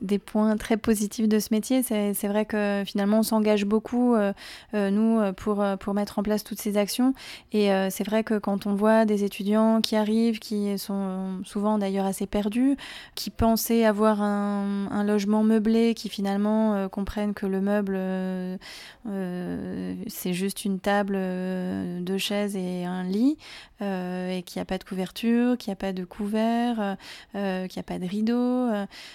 des, 0.00 0.18
points 0.18 0.56
très 0.56 0.78
positifs 0.78 1.28
de 1.28 1.38
ce 1.38 1.48
métier. 1.52 1.82
C'est 1.82 2.28
vrai 2.28 2.46
que 2.46 2.82
finalement 2.86 3.18
on 3.18 3.22
s'engage 3.22 3.66
beaucoup, 3.66 4.14
euh, 4.14 4.32
nous, 4.72 5.20
pour, 5.34 5.62
pour 5.78 5.94
mettre 5.94 6.18
en 6.18 6.22
place 6.22 6.42
toutes 6.42 6.60
ces 6.60 6.78
actions. 6.78 7.12
Et 7.52 7.68
c'est 7.90 8.04
vrai 8.04 8.24
que 8.24 8.38
quand 8.38 8.66
on 8.66 8.74
voit 8.74 9.04
des 9.04 9.24
étudiants 9.24 9.82
qui 9.82 9.94
arrivent, 9.94 10.38
qui 10.38 10.78
sont 10.78 11.42
souvent 11.44 11.76
d'ailleurs 11.76 12.06
assez 12.06 12.26
perdus, 12.26 12.76
qui 13.14 13.28
pensaient 13.28 13.84
avoir 13.84 14.22
un, 14.22 14.88
un 14.90 15.04
logement 15.04 15.42
meublé, 15.42 15.92
qui 15.92 16.08
finalement 16.08 16.88
comprennent 16.88 17.34
que 17.34 17.44
le 17.44 17.60
meuble, 17.60 17.98
c'est 20.06 20.32
juste 20.32 20.64
une 20.64 20.80
table 20.80 21.14
de 21.14 22.18
chaise 22.22 22.56
et 22.56 22.84
un 22.84 23.04
lit, 23.04 23.36
euh, 23.82 24.30
et 24.30 24.42
qu'il 24.42 24.60
n'y 24.60 24.62
a 24.62 24.64
pas 24.64 24.78
de 24.78 24.84
couverture, 24.84 25.58
qu'il 25.58 25.70
n'y 25.70 25.72
a 25.72 25.76
pas 25.76 25.92
de 25.92 26.04
couvert, 26.04 26.80
euh, 26.80 26.94
euh, 27.34 27.66
qu'il 27.66 27.78
n'y 27.78 27.80
a 27.80 27.82
pas 27.82 27.98
de 27.98 28.06
rideau. 28.08 28.68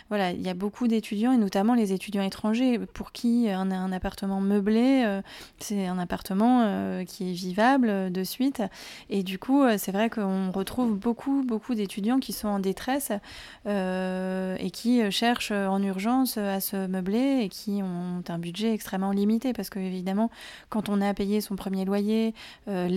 voilà, 0.09 0.31
il 0.31 0.41
y 0.41 0.49
a 0.49 0.53
beaucoup 0.53 0.87
d'étudiants, 0.87 1.31
et 1.31 1.37
notamment 1.37 1.73
les 1.73 1.93
étudiants 1.93 2.23
étrangers, 2.23 2.79
pour 2.93 3.11
qui 3.11 3.49
un, 3.49 3.91
appartement 3.91 4.41
meublé, 4.41 5.21
c'est 5.59 5.87
un 5.87 5.97
appartement 5.97 7.03
qui 7.05 7.29
est 7.29 7.33
vivable 7.33 8.11
de 8.11 8.23
suite. 8.23 8.61
Et 9.09 9.23
du 9.23 9.39
coup, 9.39 9.63
c'est 9.77 9.91
vrai 9.91 10.09
qu'on 10.09 10.51
retrouve 10.51 10.95
beaucoup, 10.95 11.43
beaucoup 11.45 11.75
d'étudiants 11.75 12.19
qui 12.19 12.33
sont 12.33 12.47
en 12.47 12.59
détresse 12.59 13.11
et 13.65 14.71
qui 14.71 15.09
cherchent 15.11 15.51
en 15.51 15.81
urgence 15.81 16.37
à 16.37 16.59
se 16.59 16.87
meubler 16.87 17.41
et 17.43 17.49
qui 17.49 17.81
ont 17.83 18.23
un 18.27 18.39
budget 18.39 18.73
extrêmement 18.73 19.11
limité 19.11 19.53
parce 19.53 19.69
que 19.69 19.79
évidemment 19.79 20.29
quand 20.69 20.89
on 20.89 21.01
a 21.01 21.13
payé 21.13 21.41
son 21.41 21.55
premier 21.55 21.85
loyer, 21.85 22.33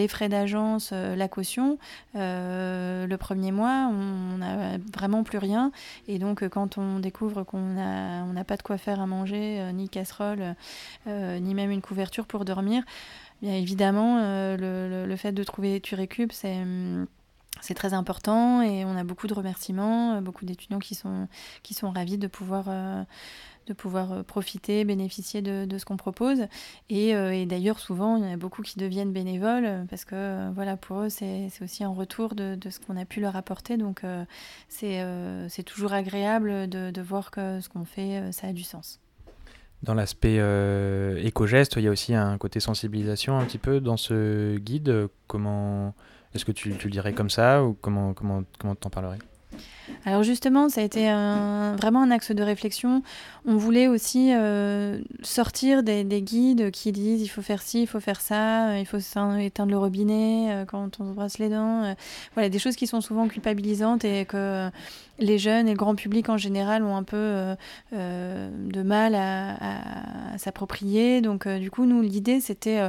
les 0.00 0.08
frais 0.08 0.28
d'agence, 0.30 0.90
euh, 0.92 1.14
la 1.14 1.28
caution, 1.28 1.78
euh, 2.16 3.06
le 3.06 3.16
premier 3.18 3.52
mois, 3.52 3.90
on 3.92 4.38
n'a 4.38 4.78
vraiment 4.92 5.22
plus 5.24 5.38
rien. 5.38 5.72
Et 6.08 6.18
donc, 6.18 6.48
quand 6.48 6.78
on 6.78 6.98
découvre 6.98 7.44
qu'on 7.44 7.60
n'a 7.60 8.24
on 8.24 8.44
pas 8.44 8.56
de 8.56 8.62
quoi 8.62 8.78
faire 8.78 9.00
à 9.00 9.06
manger, 9.06 9.60
euh, 9.60 9.72
ni 9.72 9.88
casserole, 9.88 10.54
ni 11.06 11.54
même 11.54 11.70
une 11.70 11.82
couverture 11.82 12.26
pour 12.26 12.44
dormir, 12.44 12.82
bien 13.42 13.54
évidemment, 13.54 14.16
le, 14.56 15.06
le, 15.06 15.16
fait 15.16 15.32
de 15.32 15.44
trouver 15.44 15.80
Turécup, 15.80 16.32
c'est 16.32 16.64
c'est 17.60 17.74
très 17.74 17.92
important 17.92 18.62
et 18.62 18.86
on 18.86 18.96
a 18.96 19.04
beaucoup 19.04 19.26
de 19.26 19.34
remerciements, 19.34 20.22
beaucoup 20.22 20.46
d'étudiants 20.46 20.78
qui 20.78 20.94
sont, 20.94 21.28
qui 21.62 21.74
sont 21.74 21.90
ravis 21.90 22.16
de 22.16 22.26
pouvoir 22.26 22.70
de 23.70 23.74
pouvoir 23.74 24.12
euh, 24.12 24.22
profiter, 24.22 24.84
bénéficier 24.84 25.42
de, 25.42 25.78
ce 25.78 25.84
qu'on 25.84 25.96
propose. 25.96 26.40
Euh, 26.92 27.30
et, 27.30 27.46
d'ailleurs, 27.46 27.78
souvent, 27.78 28.16
il 28.16 28.24
y 28.24 28.26
en 28.26 28.32
a 28.32 28.36
beaucoup 28.36 28.62
qui 28.62 28.78
deviennent 28.78 29.12
bénévoles 29.12 29.64
euh, 29.64 29.84
parce 29.88 30.04
que 30.04 30.50
voilà, 30.52 30.76
pour 30.76 31.00
eux, 31.02 31.08
c'est 31.08 31.48
aussi 31.62 31.84
un 31.84 31.90
retour 31.90 32.34
de, 32.34 32.58
ce 32.68 32.80
qu'on 32.80 32.96
a 32.96 33.04
pu 33.04 33.20
leur 33.20 33.36
apporter. 33.36 33.76
Donc, 33.76 34.02
c'est 34.68 35.62
toujours 35.64 35.92
agréable 35.92 36.68
de, 36.68 37.00
voir 37.00 37.30
que 37.30 37.60
ce 37.60 37.68
qu'on 37.68 37.84
fait, 37.84 38.30
ça 38.32 38.48
a 38.48 38.52
du 38.52 38.62
sens. 38.62 39.00
Dans 39.82 39.94
l'aspect 39.94 40.36
éco-geste, 41.24 41.76
il 41.76 41.84
y 41.84 41.88
a 41.88 41.90
aussi 41.90 42.14
un 42.14 42.36
côté 42.36 42.60
sensibilisation 42.60 43.38
un 43.38 43.44
petit 43.44 43.58
peu 43.58 43.80
dans 43.80 43.96
ce 43.96 44.58
guide. 44.58 45.08
Comment 45.26 45.94
est-ce 46.34 46.44
que 46.44 46.52
tu, 46.52 46.74
tu, 46.76 46.88
le 46.88 46.92
dirais 46.92 47.14
comme 47.14 47.30
ça 47.30 47.64
ou 47.64 47.74
comment 47.80 48.12
comment 48.12 48.42
comment 48.58 48.74
t'en 48.74 48.90
parlerais? 48.90 49.18
Alors 50.04 50.22
justement, 50.22 50.68
ça 50.68 50.80
a 50.80 50.84
été 50.84 51.04
vraiment 51.04 52.02
un 52.02 52.10
axe 52.10 52.30
de 52.30 52.42
réflexion. 52.42 53.02
On 53.46 53.56
voulait 53.56 53.88
aussi 53.88 54.32
euh, 54.34 55.00
sortir 55.22 55.82
des, 55.82 56.04
guides 56.22 56.70
qui 56.70 56.92
disent 56.92 57.22
il 57.22 57.28
faut 57.28 57.42
faire 57.42 57.62
ci, 57.62 57.82
il 57.82 57.86
faut 57.86 58.00
faire 58.00 58.20
ça, 58.20 58.78
il 58.78 58.86
faut 58.86 58.98
éteindre 59.38 59.70
le 59.70 59.78
robinet 59.78 60.48
euh, 60.50 60.64
quand 60.64 61.00
on 61.00 61.10
se 61.10 61.14
brasse 61.14 61.38
les 61.38 61.48
dents. 61.48 61.84
Euh. 61.84 61.94
voilà, 62.34 62.48
des 62.48 62.58
choses 62.58 62.76
qui 62.76 62.86
sont 62.86 63.00
souvent 63.00 63.28
culpabilisantes 63.28 64.04
et 64.04 64.24
que 64.24 64.70
les 65.20 65.38
jeunes 65.38 65.68
et 65.68 65.72
le 65.72 65.76
grand 65.76 65.94
public 65.94 66.28
en 66.28 66.36
général 66.36 66.82
ont 66.82 66.96
un 66.96 67.02
peu 67.02 67.16
euh, 67.16 67.54
euh, 67.92 68.50
de 68.50 68.82
mal 68.82 69.14
à, 69.14 70.36
s'approprier. 70.38 71.20
Donc 71.20 71.46
euh, 71.46 71.58
du 71.58 71.70
coup, 71.70 71.84
nous, 71.84 72.00
l'idée, 72.00 72.40
c'était 72.40 72.80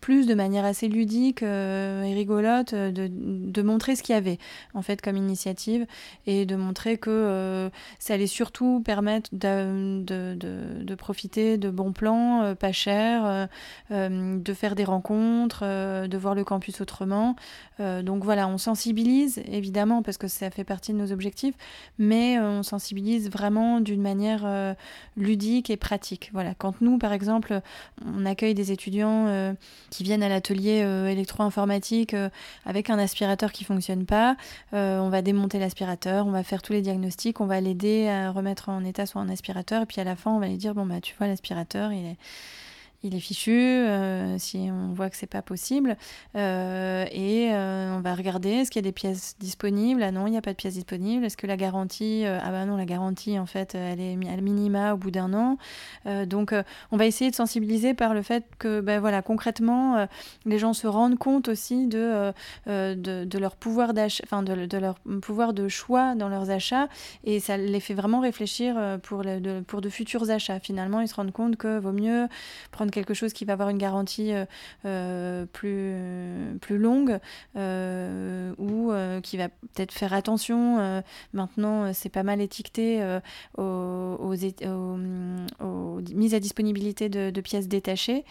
plus 0.00 0.26
de 0.26 0.34
manière 0.34 0.64
assez 0.64 0.88
ludique 0.88 1.42
et 1.42 2.14
rigolote 2.14 2.74
de, 2.74 3.62
montrer 3.62 3.96
ce 3.96 4.02
qu'il 4.02 4.14
y 4.14 4.18
avait 4.18 4.38
en 4.74 4.82
fait 4.82 5.02
comme 5.02 5.16
initiative 5.16 5.86
et 6.26 6.46
de 6.46 6.56
montrer 6.56 6.98
que 6.98 7.70
ça 7.98 8.14
allait 8.14 8.26
surtout 8.26 8.82
permettre 8.84 9.30
de, 9.32 10.02
de, 10.04 10.94
profiter 10.94 11.58
de 11.58 11.70
bons 11.70 11.92
plans, 11.92 12.54
pas 12.58 12.72
chers, 12.72 13.48
de 13.90 14.54
faire 14.54 14.74
des 14.74 14.84
rencontres, 14.84 15.62
de 16.06 16.18
voir 16.18 16.34
le 16.34 16.44
campus 16.44 16.80
autrement. 16.80 17.36
donc 17.78 18.24
voilà, 18.24 18.48
on 18.48 18.58
sensibilise 18.58 19.38
évidemment 19.50 20.02
parce 20.02 20.18
que 20.18 20.28
ça 20.28 20.50
fait 20.50 20.64
partie 20.64 20.92
de 20.92 20.98
nos 20.98 21.12
objectifs, 21.12 21.54
mais 21.98 22.38
euh, 22.38 22.58
on 22.58 22.62
sensibilise 22.62 23.30
vraiment 23.30 23.80
d'une 23.80 24.00
manière 24.02 24.42
euh, 24.44 24.74
ludique 25.16 25.70
et 25.70 25.76
pratique. 25.76 26.30
Voilà, 26.32 26.54
quand 26.54 26.80
nous, 26.80 26.98
par 26.98 27.12
exemple, 27.12 27.60
on 28.04 28.26
accueille 28.26 28.54
des 28.54 28.72
étudiants 28.72 29.26
euh, 29.28 29.52
qui 29.90 30.02
viennent 30.02 30.22
à 30.22 30.28
l'atelier 30.28 30.78
électro-informatique 31.10 32.14
avec 32.64 32.90
un 32.90 32.98
aspirateur 32.98 33.52
qui 33.52 33.64
fonctionne 33.64 34.04
pas, 34.04 34.36
on 34.72 35.08
va 35.08 35.22
démonter 35.22 35.58
l'aspirateur, 35.58 35.97
on 36.06 36.30
va 36.30 36.42
faire 36.42 36.62
tous 36.62 36.72
les 36.72 36.82
diagnostics, 36.82 37.40
on 37.40 37.46
va 37.46 37.60
l'aider 37.60 38.08
à 38.08 38.30
remettre 38.30 38.68
en 38.68 38.84
état 38.84 39.06
son 39.06 39.28
aspirateur, 39.28 39.82
et 39.82 39.86
puis 39.86 40.00
à 40.00 40.04
la 40.04 40.16
fin, 40.16 40.30
on 40.30 40.38
va 40.38 40.48
lui 40.48 40.56
dire 40.56 40.74
bon 40.74 40.86
bah 40.86 41.00
tu 41.00 41.14
vois 41.18 41.26
l'aspirateur, 41.26 41.92
il 41.92 42.06
est 42.06 42.16
il 43.04 43.14
est 43.14 43.20
fichu 43.20 43.52
euh, 43.52 44.38
si 44.38 44.68
on 44.72 44.92
voit 44.92 45.08
que 45.08 45.16
c'est 45.16 45.26
pas 45.26 45.42
possible. 45.42 45.96
Euh, 46.34 47.04
et 47.12 47.50
euh, 47.52 47.96
on 47.96 48.00
va 48.00 48.14
regarder 48.14 48.50
est-ce 48.50 48.70
qu'il 48.72 48.82
y 48.82 48.84
a 48.84 48.88
des 48.88 48.92
pièces 48.92 49.36
disponibles? 49.38 50.02
Ah 50.02 50.10
non 50.10 50.26
il 50.26 50.32
n'y 50.32 50.36
a 50.36 50.42
pas 50.42 50.50
de 50.50 50.56
pièces 50.56 50.74
disponibles. 50.74 51.24
Est-ce 51.24 51.36
que 51.36 51.46
la 51.46 51.56
garantie 51.56 52.24
ah 52.26 52.50
bah 52.50 52.64
non 52.64 52.76
la 52.76 52.86
garantie 52.86 53.38
en 53.38 53.46
fait 53.46 53.76
elle 53.76 54.00
est 54.00 54.14
à 54.28 54.36
minima 54.40 54.94
au 54.94 54.96
bout 54.96 55.12
d'un 55.12 55.32
an. 55.32 55.58
Donc 56.26 56.52
on 56.90 56.96
va 56.96 57.06
essayer 57.06 57.30
de 57.30 57.36
sensibiliser 57.36 57.94
par 57.94 58.14
le 58.14 58.22
fait 58.22 58.44
que 58.58 58.80
ben 58.80 59.00
voilà 59.00 59.22
concrètement 59.22 60.08
les 60.44 60.58
gens 60.58 60.72
se 60.72 60.86
rendent 60.86 61.18
compte 61.18 61.48
aussi 61.48 61.86
de 61.86 62.32
de, 62.66 63.38
leur 63.38 63.56
pouvoir 63.56 63.92
enfin 64.24 64.42
de, 64.42 64.78
leur 64.78 64.98
pouvoir 65.22 65.52
de 65.52 65.68
choix 65.68 66.14
dans 66.14 66.28
leurs 66.28 66.50
achats. 66.50 66.88
Et 67.24 67.38
ça 67.38 67.56
les 67.56 67.80
fait 67.80 67.94
vraiment 67.94 68.20
réfléchir 68.20 68.98
pour 69.02 69.22
de, 69.22 69.60
pour 69.60 69.80
de 69.80 69.88
futurs 69.88 70.30
achats. 70.30 70.58
Finalement 70.58 71.00
ils 71.00 71.08
se 71.08 71.14
rendent 71.14 71.32
compte 71.32 71.56
que 71.56 71.78
vaut 71.78 71.92
mieux 71.92 72.26
prendre 72.72 72.87
quelque 72.90 73.14
chose 73.14 73.32
qui 73.32 73.44
va 73.44 73.54
avoir 73.54 73.68
une 73.68 73.78
garantie 73.78 74.32
euh, 74.32 74.44
euh, 74.84 75.46
plus, 75.46 76.58
plus 76.60 76.78
longue 76.78 77.18
euh, 77.56 78.52
ou 78.58 78.92
qui 79.22 79.36
va 79.36 79.48
peut-être 79.48 79.92
faire 79.92 80.12
attention. 80.12 81.02
maintenant, 81.32 81.92
c'est 81.92 82.08
pas 82.08 82.22
mal 82.22 82.40
étiqueté 82.40 83.02
aux, 83.56 83.62
aux, 83.62 84.36
mises 86.14 86.34
à 86.34 86.40
disponibilité 86.40 87.08
de, 87.08 87.40
pièces 87.40 87.68
détachées. 87.68 88.24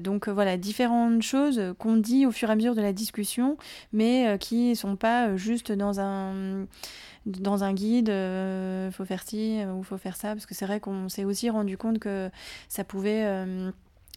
donc 0.00 0.28
voilà, 0.28 0.56
différentes 0.56 1.22
choses 1.22 1.74
qu'on 1.78 1.96
dit 1.96 2.26
au 2.26 2.30
fur 2.30 2.48
et 2.48 2.52
à 2.52 2.56
mesure 2.56 2.74
de 2.74 2.82
la 2.82 2.92
discussion, 2.92 3.56
mais 3.92 4.36
qui 4.38 4.70
ne 4.70 4.74
sont 4.74 4.96
pas 4.96 5.36
juste 5.36 5.72
dans 5.72 6.00
un 6.00 6.66
dans 7.26 7.64
un 7.64 7.72
guide, 7.72 8.08
il 8.08 8.92
faut 8.92 9.04
faire 9.04 9.22
ci 9.22 9.58
ou 9.74 9.82
faut 9.82 9.96
faire 9.96 10.16
ça, 10.16 10.28
parce 10.28 10.46
que 10.46 10.54
c'est 10.54 10.66
vrai 10.66 10.80
qu'on 10.80 11.08
s'est 11.08 11.24
aussi 11.24 11.48
rendu 11.50 11.78
compte 11.78 11.98
que 11.98 12.30
ça 12.68 12.84
pouvait 12.84 13.24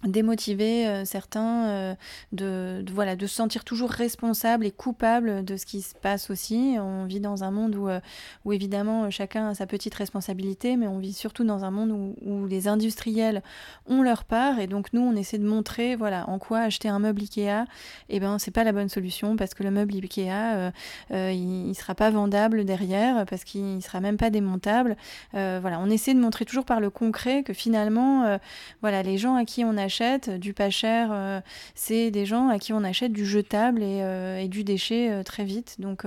démotiver 0.04 0.88
euh, 0.88 1.06
certains 1.06 1.68
euh, 1.70 1.96
de, 2.32 2.86
voilà 2.92 3.16
de 3.16 3.26
se 3.26 3.34
sentir 3.34 3.64
toujours 3.64 3.90
responsable 3.90 4.66
et 4.66 4.72
coupable 4.72 5.44
de 5.44 5.58
ce 5.58 5.66
qui 5.66 5.82
se 5.82 5.96
passe 5.96 6.30
aussi. 6.30 6.76
On 6.80 7.06
vit 7.06 7.20
dans 7.20 7.44
un 7.44 7.50
monde 7.50 7.76
où, 7.76 7.90
euh, 7.90 8.00
où 8.46 8.54
évidemment 8.54 9.10
chacun 9.10 9.50
a 9.50 9.56
sa 9.56 9.66
petite 9.66 9.96
responsabilité 9.96 10.78
mais 10.78 10.88
on 10.88 11.00
vit 11.00 11.14
surtout 11.14 11.44
dans 11.44 11.64
un 11.64 11.72
monde 11.72 11.92
où, 11.92 12.16
où, 12.24 12.46
les 12.46 12.68
industriels 12.68 13.42
ont 13.88 14.04
leur 14.04 14.24
part. 14.24 14.60
Et 14.60 14.68
donc 14.68 14.94
nous 14.94 15.02
on 15.02 15.16
essaie 15.16 15.40
de 15.40 15.48
montrer 15.48 15.96
voilà 15.96 16.30
en 16.30 16.38
quoi 16.38 16.60
acheter 16.60 16.90
un 16.90 17.00
meuble 17.00 17.22
Ikea 17.22 17.66
et 18.10 18.18
eh 18.18 18.20
ben 18.20 18.38
c'est 18.38 18.52
pas 18.52 18.64
la 18.64 18.72
bonne 18.72 18.90
solution 18.90 19.36
parce 19.36 19.56
que 19.56 19.64
le 19.64 19.72
meuble 19.72 19.96
Ikea 19.96 20.72
il, 21.10 21.70
il, 21.70 21.76
sera 21.76 21.96
pas 21.96 22.12
vendable 22.12 22.66
derrière 22.66 23.26
parce 23.26 23.44
qu'il 23.44 23.82
sera 23.82 24.00
même 24.00 24.18
pas 24.18 24.30
démontable. 24.30 24.96
Voilà 25.34 25.80
on 25.80 25.90
essaie 25.90 26.14
de 26.14 26.20
montrer 26.20 26.46
toujours 26.46 26.66
par 26.66 26.80
le 26.80 26.92
concret 26.92 27.42
que 27.42 27.54
finalement 27.54 28.40
voilà 28.82 29.02
les 29.02 29.18
gens 29.18 29.36
à 29.36 29.46
qui 29.46 29.66
on 29.66 29.76
a 29.78 29.87
achète, 29.88 30.30
du 30.30 30.54
pas 30.54 30.70
cher, 30.70 31.10
euh, 31.12 31.40
c'est 31.74 32.12
des 32.12 32.26
gens 32.26 32.50
à 32.50 32.60
qui 32.60 32.74
on 32.74 32.84
achète 32.84 33.14
du 33.14 33.26
jetable 33.26 33.82
et, 33.82 34.02
euh, 34.02 34.48
du 34.48 34.64
déchet 34.64 35.10
euh, 35.10 35.24
très 35.24 35.46
vite. 35.46 35.80
Donc, 35.80 36.06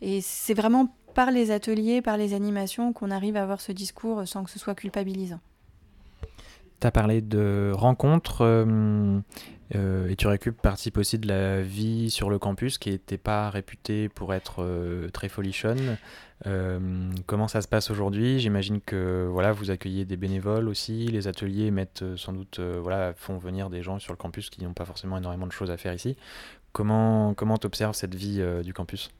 et 0.00 0.20
c'est 0.20 0.54
vraiment 0.54 0.94
par 1.14 1.30
les 1.30 1.50
ateliers, 1.50 2.02
par 2.02 2.16
les 2.16 2.34
animations 2.34 2.92
qu'on 2.92 3.10
arrive 3.10 3.36
à 3.36 3.42
avoir 3.42 3.60
ce 3.60 3.72
discours 3.72 4.26
sans 4.26 4.44
que 4.44 4.50
ce 4.50 4.58
soit 4.58 4.74
culpabilisant. 4.74 5.40
Tu 6.80 6.86
as 6.86 6.90
parlé 6.90 7.20
de 7.20 7.72
rencontres 7.74 8.42
et 9.70 10.16
tu 10.16 10.26
récupères 10.26 10.60
participe 10.62 10.98
aussi 10.98 11.18
de 11.18 11.26
la 11.26 11.62
vie 11.62 12.10
sur 12.10 12.30
le 12.30 12.38
campus 12.38 12.78
qui 12.78 12.90
n'était 12.90 13.18
pas 13.18 13.50
réputée 13.50 14.08
pour 14.08 14.34
être 14.34 15.08
très 15.12 15.28
folichonne. 15.28 15.96
Euh, 16.46 17.10
comment 17.26 17.48
ça 17.48 17.62
se 17.62 17.68
passe 17.68 17.90
aujourd'hui? 17.90 18.38
J'imagine 18.38 18.80
que 18.80 19.26
voilà, 19.30 19.52
vous 19.52 19.70
accueillez 19.70 20.04
des 20.04 20.16
bénévoles 20.16 20.68
aussi. 20.68 21.06
Les 21.06 21.28
ateliers 21.28 21.70
mettent 21.70 22.02
euh, 22.02 22.16
sans 22.16 22.32
doute, 22.32 22.58
euh, 22.58 22.78
voilà, 22.82 23.14
font 23.14 23.38
venir 23.38 23.70
des 23.70 23.82
gens 23.82 23.98
sur 23.98 24.12
le 24.12 24.18
campus 24.18 24.50
qui 24.50 24.62
n'ont 24.62 24.74
pas 24.74 24.84
forcément 24.84 25.16
énormément 25.16 25.46
de 25.46 25.52
choses 25.52 25.70
à 25.70 25.76
faire 25.76 25.94
ici. 25.94 26.16
Comment 26.72 27.34
comment 27.34 27.58
observes 27.62 27.94
cette 27.94 28.14
vie 28.16 28.42
du 28.64 28.74
campus? 28.74 29.10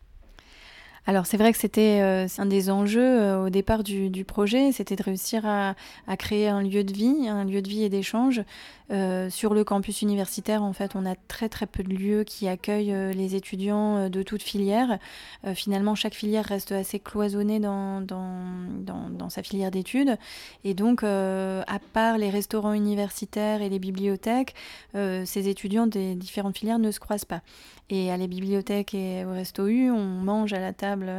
Alors 1.06 1.26
c'est 1.26 1.36
vrai 1.36 1.52
que 1.52 1.58
c'était 1.58 2.00
un 2.38 2.46
des 2.46 2.70
enjeux 2.70 3.36
au 3.36 3.50
départ 3.50 3.82
du, 3.82 4.24
projet, 4.24 4.72
c'était 4.72 4.96
de 4.96 5.02
réussir 5.02 5.44
à, 5.44 5.74
à, 6.06 6.16
créer 6.16 6.48
un 6.48 6.62
lieu 6.62 6.82
de 6.82 6.92
vie, 6.92 7.28
un 7.28 7.44
lieu 7.44 7.60
de 7.60 7.68
vie 7.68 7.84
et 7.84 7.88
d'échange 7.90 8.42
euh, 8.90 9.30
sur 9.30 9.54
le 9.54 9.64
campus 9.64 10.02
universitaire, 10.02 10.62
en 10.62 10.74
fait, 10.74 10.94
on 10.94 11.06
a 11.06 11.14
très 11.14 11.48
très 11.48 11.66
peu 11.66 11.82
de 11.82 11.88
lieux 11.88 12.24
qui 12.24 12.48
accueillent 12.48 12.92
euh, 12.92 13.12
les 13.12 13.34
étudiants 13.34 13.96
euh, 13.96 14.08
de 14.10 14.22
toute 14.22 14.42
filière. 14.42 14.98
finalement, 15.54 15.94
chaque 15.94 16.14
filière 16.14 16.44
reste 16.44 16.72
assez 16.72 16.98
cloisonnée 16.98 17.60
dans, 17.60 18.00
dans, 18.00 19.30
sa 19.30 19.42
filière 19.42 19.70
d'études. 19.70 20.16
Et 20.64 20.74
donc, 20.74 21.02
à 21.02 21.78
part 21.92 22.18
les 22.18 22.30
restaurants 22.30 22.72
universitaires 22.72 23.62
et 23.62 23.68
les 23.68 23.78
bibliothèques, 23.78 24.54
ces 24.94 25.48
étudiants 25.48 25.86
des 25.86 26.14
différentes 26.14 26.56
filières 26.56 26.78
ne 26.78 26.90
se 26.90 27.00
croisent 27.00 27.24
pas. 27.24 27.40
Et 27.90 28.10
à 28.10 28.16
les 28.16 28.28
bibliothèques 28.28 28.94
et 28.94 29.24
au 29.24 29.32
resto 29.32 29.66
U, 29.66 29.90
on 29.90 30.04
mange 30.04 30.52
à 30.52 30.60
la 30.60 30.72
table 30.72 31.10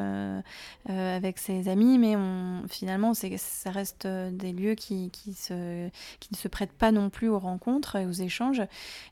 avec 0.87 1.37
ses 1.37 1.67
amis, 1.67 1.97
mais 1.97 2.15
finalement, 2.69 3.13
ça 3.13 3.71
reste 3.71 4.07
des 4.07 4.53
lieux 4.53 4.75
qui, 4.75 5.09
qui, 5.11 5.33
se, 5.33 5.89
qui 6.19 6.29
ne 6.31 6.37
se 6.37 6.47
prêtent 6.47 6.73
pas 6.73 6.91
non 6.91 7.09
plus 7.09 7.29
au 7.29 7.39
rencontres 7.39 7.54
et 7.95 8.05
aux 8.05 8.11
échanges. 8.11 8.61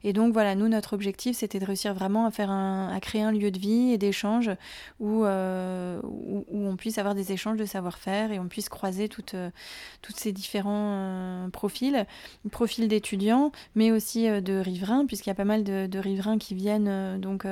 Et 0.03 0.13
donc 0.13 0.33
voilà, 0.33 0.55
nous, 0.55 0.67
notre 0.67 0.93
objectif, 0.93 1.37
c'était 1.37 1.59
de 1.59 1.65
réussir 1.65 1.93
vraiment 1.93 2.25
à, 2.25 2.31
faire 2.31 2.49
un, 2.49 2.89
à 2.93 2.99
créer 2.99 3.21
un 3.21 3.31
lieu 3.31 3.51
de 3.51 3.59
vie 3.59 3.91
et 3.91 3.97
d'échange 3.97 4.51
où, 4.99 5.25
euh, 5.25 5.99
où, 6.03 6.45
on 6.51 6.75
puisse 6.75 6.97
avoir 6.97 7.15
des 7.15 7.31
échanges 7.31 7.57
de 7.57 7.65
savoir-faire 7.65 8.31
et 8.31 8.39
on 8.39 8.47
puisse 8.47 8.69
croiser 8.69 9.09
toutes, 9.09 9.33
euh, 9.33 9.49
toutes 10.01 10.17
ces 10.17 10.31
différents 10.31 10.93
euh, 10.93 11.49
profils, 11.49 12.05
profils 12.51 12.87
d'étudiants, 12.87 13.51
mais 13.75 13.91
aussi 13.91 14.27
de 14.27 14.59
riverains, 14.59 15.05
puisqu'il 15.05 15.29
y 15.29 15.31
a 15.31 15.35
pas 15.35 15.45
mal 15.45 15.63
de, 15.63 15.87
de 15.87 15.99
riverains 15.99 16.37
qui 16.37 16.55
viennent 16.55 17.19
donc 17.19 17.45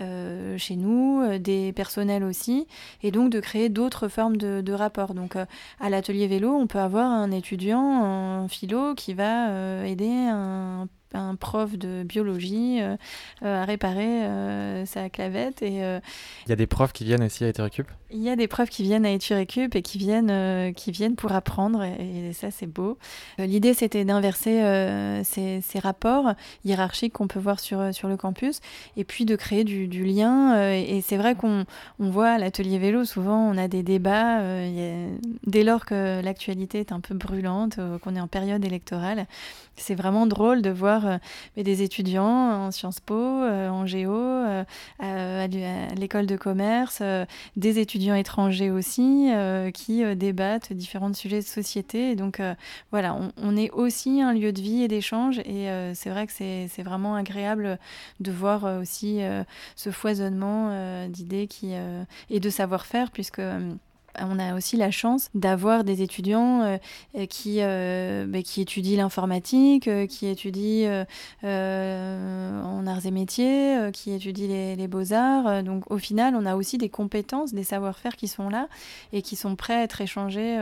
euh, 0.00 0.56
chez 0.58 0.76
nous, 0.76 1.22
euh, 1.22 1.38
des 1.38 1.72
personnels 1.72 2.22
aussi, 2.24 2.66
et 3.02 3.10
donc 3.10 3.30
de 3.30 3.40
créer 3.40 3.68
d'autres 3.68 4.08
formes 4.08 4.36
de, 4.36 4.72
rapports. 4.72 5.14
Donc 5.14 5.36
euh, 5.36 5.44
à 5.80 5.90
l'atelier 5.90 6.26
vélo, 6.28 6.54
on 6.54 6.66
peut 6.66 6.78
avoir 6.78 7.10
un 7.10 7.30
étudiant 7.30 7.80
en 7.80 8.48
philo 8.48 8.94
qui 8.94 9.14
va 9.14 9.86
aider 9.86 10.10
un 10.10 10.88
un 11.14 11.36
prof 11.36 11.76
de 11.76 12.02
biologie 12.02 12.80
euh, 12.80 12.96
euh, 13.42 13.62
à 13.62 13.64
réparer 13.64 14.24
euh, 14.24 14.86
sa 14.86 15.08
clavette. 15.08 15.62
Et, 15.62 15.78
il 15.78 16.48
y 16.48 16.52
a 16.52 16.56
des 16.56 16.66
profs 16.66 16.92
qui 16.92 17.04
viennent 17.04 17.22
aussi 17.22 17.44
à 17.44 17.48
Eturecup 17.48 17.86
Il 18.10 18.22
y 18.22 18.28
a 18.28 18.36
des 18.36 18.48
profs 18.48 18.70
qui 18.70 18.82
viennent 18.82 19.06
à 19.06 19.12
Eturecup 19.12 19.74
et 19.74 19.82
qui 19.82 19.98
viennent, 19.98 20.74
qui 20.74 20.90
viennent 20.90 21.16
pour 21.16 21.32
apprendre, 21.32 21.82
et, 21.82 22.32
ça 22.32 22.50
c'est 22.50 22.66
beau. 22.66 22.98
L'idée 23.38 23.74
c'était 23.74 24.04
d'inverser 24.04 24.60
ces, 25.24 25.60
ces, 25.60 25.78
rapports 25.78 26.34
hiérarchiques 26.64 27.12
qu'on 27.12 27.28
peut 27.28 27.38
voir 27.38 27.60
sur, 27.60 27.94
sur 27.94 28.08
le 28.08 28.16
campus, 28.16 28.60
et 28.96 29.04
puis 29.04 29.24
de 29.24 29.36
créer 29.36 29.64
du, 29.64 29.88
du 29.88 30.04
lien. 30.04 30.70
et 30.72 31.00
c'est 31.00 31.16
vrai 31.16 31.34
qu'on 31.34 31.64
on 31.98 32.10
voit 32.10 32.30
à 32.30 32.38
l'atelier 32.38 32.78
vélo, 32.78 33.04
souvent 33.04 33.38
on 33.38 33.56
a 33.56 33.68
des 33.68 33.82
débats, 33.82 34.40
dès 35.46 35.64
lors 35.64 35.84
que 35.84 36.20
l'actualité 36.22 36.80
est 36.80 36.92
un 36.92 37.00
peu 37.00 37.14
brûlante, 37.14 37.78
qu'on 38.02 38.16
est 38.16 38.20
en 38.20 38.28
période 38.28 38.64
électorale, 38.64 39.26
c'est 39.76 39.94
vraiment 39.94 40.26
drôle 40.26 40.62
de 40.62 40.70
voir 40.70 40.97
euh, 41.06 41.18
mais 41.56 41.62
des 41.62 41.82
étudiants 41.82 42.66
en 42.66 42.70
Sciences 42.70 43.00
Po, 43.00 43.14
euh, 43.14 43.68
en 43.68 43.86
géo, 43.86 44.14
euh, 44.14 44.64
à, 44.98 45.46
l'école 45.94 46.26
de 46.26 46.36
commerce, 46.36 47.02
des 47.56 47.78
étudiants 47.78 48.14
étrangers 48.14 48.70
aussi 48.70 49.30
qui 49.74 50.04
débattent 50.16 50.72
différents 50.72 51.12
sujets 51.12 51.40
de 51.40 51.46
société. 51.46 52.16
Donc 52.16 52.40
voilà, 52.90 53.16
on, 53.36 53.56
est 53.56 53.70
aussi 53.70 54.20
un 54.22 54.32
lieu 54.32 54.52
de 54.52 54.60
vie 54.60 54.82
et 54.82 54.88
d'échange 54.88 55.38
et 55.40 55.68
c'est 55.94 56.10
vrai 56.10 56.26
que 56.26 56.32
c'est 56.32 56.82
vraiment 56.82 57.14
agréable 57.14 57.78
de 58.20 58.30
voir 58.30 58.64
aussi 58.80 59.20
ce 59.76 59.90
foisonnement 59.90 61.08
d'idées 61.08 61.48
et 62.30 62.40
de 62.40 62.50
savoir-faire 62.50 63.10
puisque 63.10 63.40
on 64.22 64.38
a 64.38 64.54
aussi 64.54 64.76
la 64.76 64.90
chance 64.90 65.30
d'avoir 65.34 65.84
des 65.84 66.02
étudiants 66.02 66.62
euh, 66.62 67.26
qui, 67.26 67.58
euh, 67.60 68.26
bah, 68.26 68.42
qui 68.42 68.60
étudient 68.60 68.98
l'informatique, 68.98 69.88
euh, 69.88 70.06
qui 70.06 70.26
étudient 70.26 71.06
en 71.42 72.86
arts 72.86 73.06
et 73.06 73.10
métiers, 73.10 73.90
qui 73.92 74.12
étudient 74.12 74.76
les, 74.76 74.88
beaux-arts. 74.88 75.62
Donc 75.62 75.90
au 75.90 75.98
final, 75.98 76.34
on 76.34 76.46
a 76.46 76.56
aussi 76.56 76.78
des 76.78 76.88
compétences, 76.88 77.52
des 77.52 77.64
savoir-faire 77.64 78.16
qui 78.16 78.28
sont 78.28 78.48
là 78.48 78.68
et 79.12 79.22
qui 79.22 79.36
sont 79.36 79.56
prêts 79.56 79.74
à 79.74 79.82
être 79.82 80.00
échangés. 80.00 80.58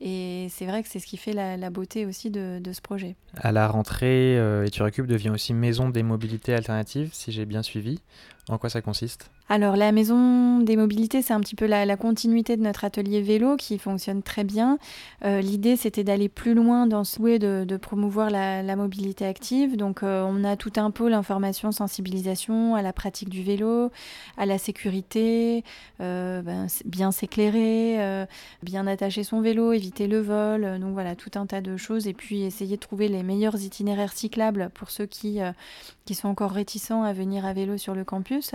et 0.00 0.48
c'est 0.50 0.66
vrai 0.66 0.82
que 0.82 0.88
c'est 0.88 0.98
ce 0.98 1.06
qui 1.06 1.16
fait 1.16 1.32
la, 1.32 1.70
beauté 1.70 2.06
aussi 2.06 2.30
de, 2.30 2.60
ce 2.72 2.80
projet. 2.80 3.16
À 3.36 3.52
la 3.52 3.68
rentrée, 3.68 4.36
Eturecube 4.66 5.06
devient 5.06 5.30
aussi 5.30 5.54
maison 5.54 5.88
des 5.90 6.02
mobilités 6.02 6.54
alternatives, 6.54 7.10
si 7.12 7.32
j'ai 7.32 7.46
bien 7.46 7.62
suivi. 7.62 8.00
En 8.48 8.58
quoi 8.58 8.70
ça 8.70 8.80
consiste? 8.80 9.30
Alors 9.48 9.76
la 9.76 9.92
maison 9.92 10.58
des 10.58 10.76
mobilités, 10.76 11.22
c'est 11.22 11.32
un 11.32 11.40
petit 11.40 11.54
peu 11.54 11.66
la, 11.66 11.96
continuité 11.96 12.56
de 12.56 12.62
notre 12.62 12.84
atelier 12.84 13.22
vélo 13.22 13.56
qui 13.56 13.78
fonctionne 13.78 14.22
très 14.22 14.42
bien. 14.42 14.78
Euh, 15.24 15.40
l'idée, 15.40 15.76
c'était 15.76 16.02
d'aller 16.02 16.28
plus 16.28 16.54
loin 16.54 16.88
dans 16.88 17.04
ce 17.04 17.16
souhait 17.16 17.38
de, 17.38 17.76
promouvoir 17.76 18.30
la, 18.30 18.76
mobilité 18.76 19.26
active. 19.26 19.76
Donc 19.76 20.02
euh, 20.02 20.24
on 20.26 20.42
a 20.42 20.56
tout 20.56 20.72
un 20.76 20.90
pôle 20.90 21.12
information, 21.12 21.70
sensibilisation 21.70 22.74
à 22.74 22.82
la 22.82 22.92
pratique 22.92 23.28
du 23.28 23.44
vélo, 23.44 23.92
à 24.38 24.46
la 24.46 24.58
sécurité, 24.58 25.62
euh, 26.00 26.42
ben, 26.42 26.66
bien 26.84 27.12
s'éclairer, 27.12 28.26
bien 28.62 28.88
attacher 28.88 29.22
son 29.22 29.40
vélo, 29.40 29.72
éviter 29.72 30.08
le 30.08 30.20
vol. 30.20 30.80
donc 30.80 30.94
voilà, 30.94 31.14
tout 31.14 31.30
un 31.36 31.46
tas 31.46 31.60
de 31.60 31.76
choses. 31.76 32.08
Et 32.08 32.14
puis 32.14 32.42
essayer 32.42 32.76
de 32.76 32.80
trouver 32.80 33.06
les 33.06 33.22
meilleurs 33.22 33.62
itinéraires 33.62 34.14
cyclables 34.14 34.70
pour 34.74 34.90
ceux 34.90 35.06
qui, 35.06 35.40
qui 36.04 36.14
sont 36.14 36.28
encore 36.28 36.52
réticents 36.52 37.02
à 37.02 37.12
venir 37.12 37.44
à 37.44 37.52
vélo 37.52 37.78
sur 37.78 37.94
le 37.94 38.04
campus. 38.04 38.52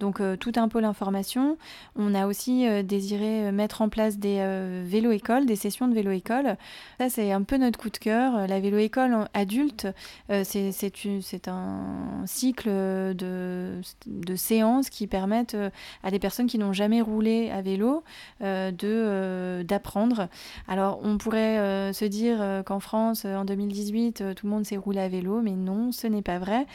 Donc 0.00 0.20
euh, 0.20 0.36
tout 0.36 0.52
un 0.56 0.68
pôle 0.68 0.84
information. 0.84 1.56
On 1.96 2.14
a 2.14 2.26
aussi 2.26 2.68
euh, 2.68 2.82
désiré 2.82 3.46
euh, 3.46 3.52
mettre 3.52 3.82
en 3.82 3.88
place 3.88 4.18
des 4.18 4.38
vélo-écoles, 4.84 5.46
des 5.46 5.56
sessions 5.56 5.88
de 5.88 5.94
vélo-école. 5.94 6.56
Ça, 6.98 7.08
c'est 7.08 7.32
un 7.32 7.42
peu 7.42 7.56
notre 7.56 7.78
coup 7.78 7.90
de 7.90 7.98
cœur. 7.98 8.46
La 8.46 8.60
vélo-école 8.60 9.28
adulte, 9.34 9.88
c'est 10.28 11.48
un 11.48 12.22
cycle 12.26 12.68
de, 12.68 13.80
de, 14.06 14.36
séances 14.36 14.90
qui 14.90 15.06
permettent 15.06 15.56
à 16.02 16.10
des 16.10 16.18
personnes 16.18 16.46
qui 16.46 16.58
n'ont 16.58 16.72
jamais 16.72 17.00
roulé 17.00 17.50
à 17.50 17.62
vélo 17.62 18.02
de 18.40 19.62
d'apprendre. 19.62 20.28
Alors 20.68 21.00
on 21.02 21.18
pourrait 21.18 21.92
se 21.92 22.04
dire 22.04 22.62
qu'en 22.64 22.80
France, 22.80 23.24
en 23.24 23.44
2018, 23.44 24.34
tout 24.36 24.46
le 24.46 24.50
monde 24.50 24.64
sait 24.64 24.76
rouler 24.76 25.00
à 25.00 25.08
vélo, 25.08 25.40
mais 25.42 25.52
non, 25.52 25.92
ce 25.92 26.06
n'est 26.06 26.22
pas 26.22 26.38
vrai. 26.38 26.66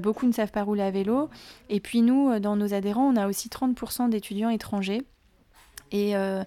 beaucoup 0.00 0.26
ne 0.26 0.32
savent 0.32 0.52
pas 0.52 0.62
rouler 0.62 0.82
à 0.82 0.90
vélo. 0.90 1.28
Et 1.70 1.80
puis 1.80 2.02
nous, 2.02 2.38
dans 2.38 2.57
nos 2.58 2.74
adhérents, 2.74 3.08
on 3.08 3.16
a 3.16 3.26
aussi 3.26 3.48
30% 3.48 4.10
d'étudiants 4.10 4.50
étrangers. 4.50 5.02
Et 5.90 6.16
euh, 6.16 6.44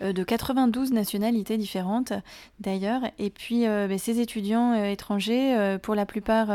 de 0.00 0.22
92 0.22 0.92
nationalités 0.92 1.56
différentes 1.56 2.12
d'ailleurs. 2.60 3.02
Et 3.18 3.30
puis 3.30 3.66
euh, 3.66 3.86
ben, 3.88 3.98
ces 3.98 4.20
étudiants 4.20 4.72
euh, 4.72 4.90
étrangers, 4.90 5.78
pour 5.82 5.94
la 5.94 6.06
plupart, 6.06 6.48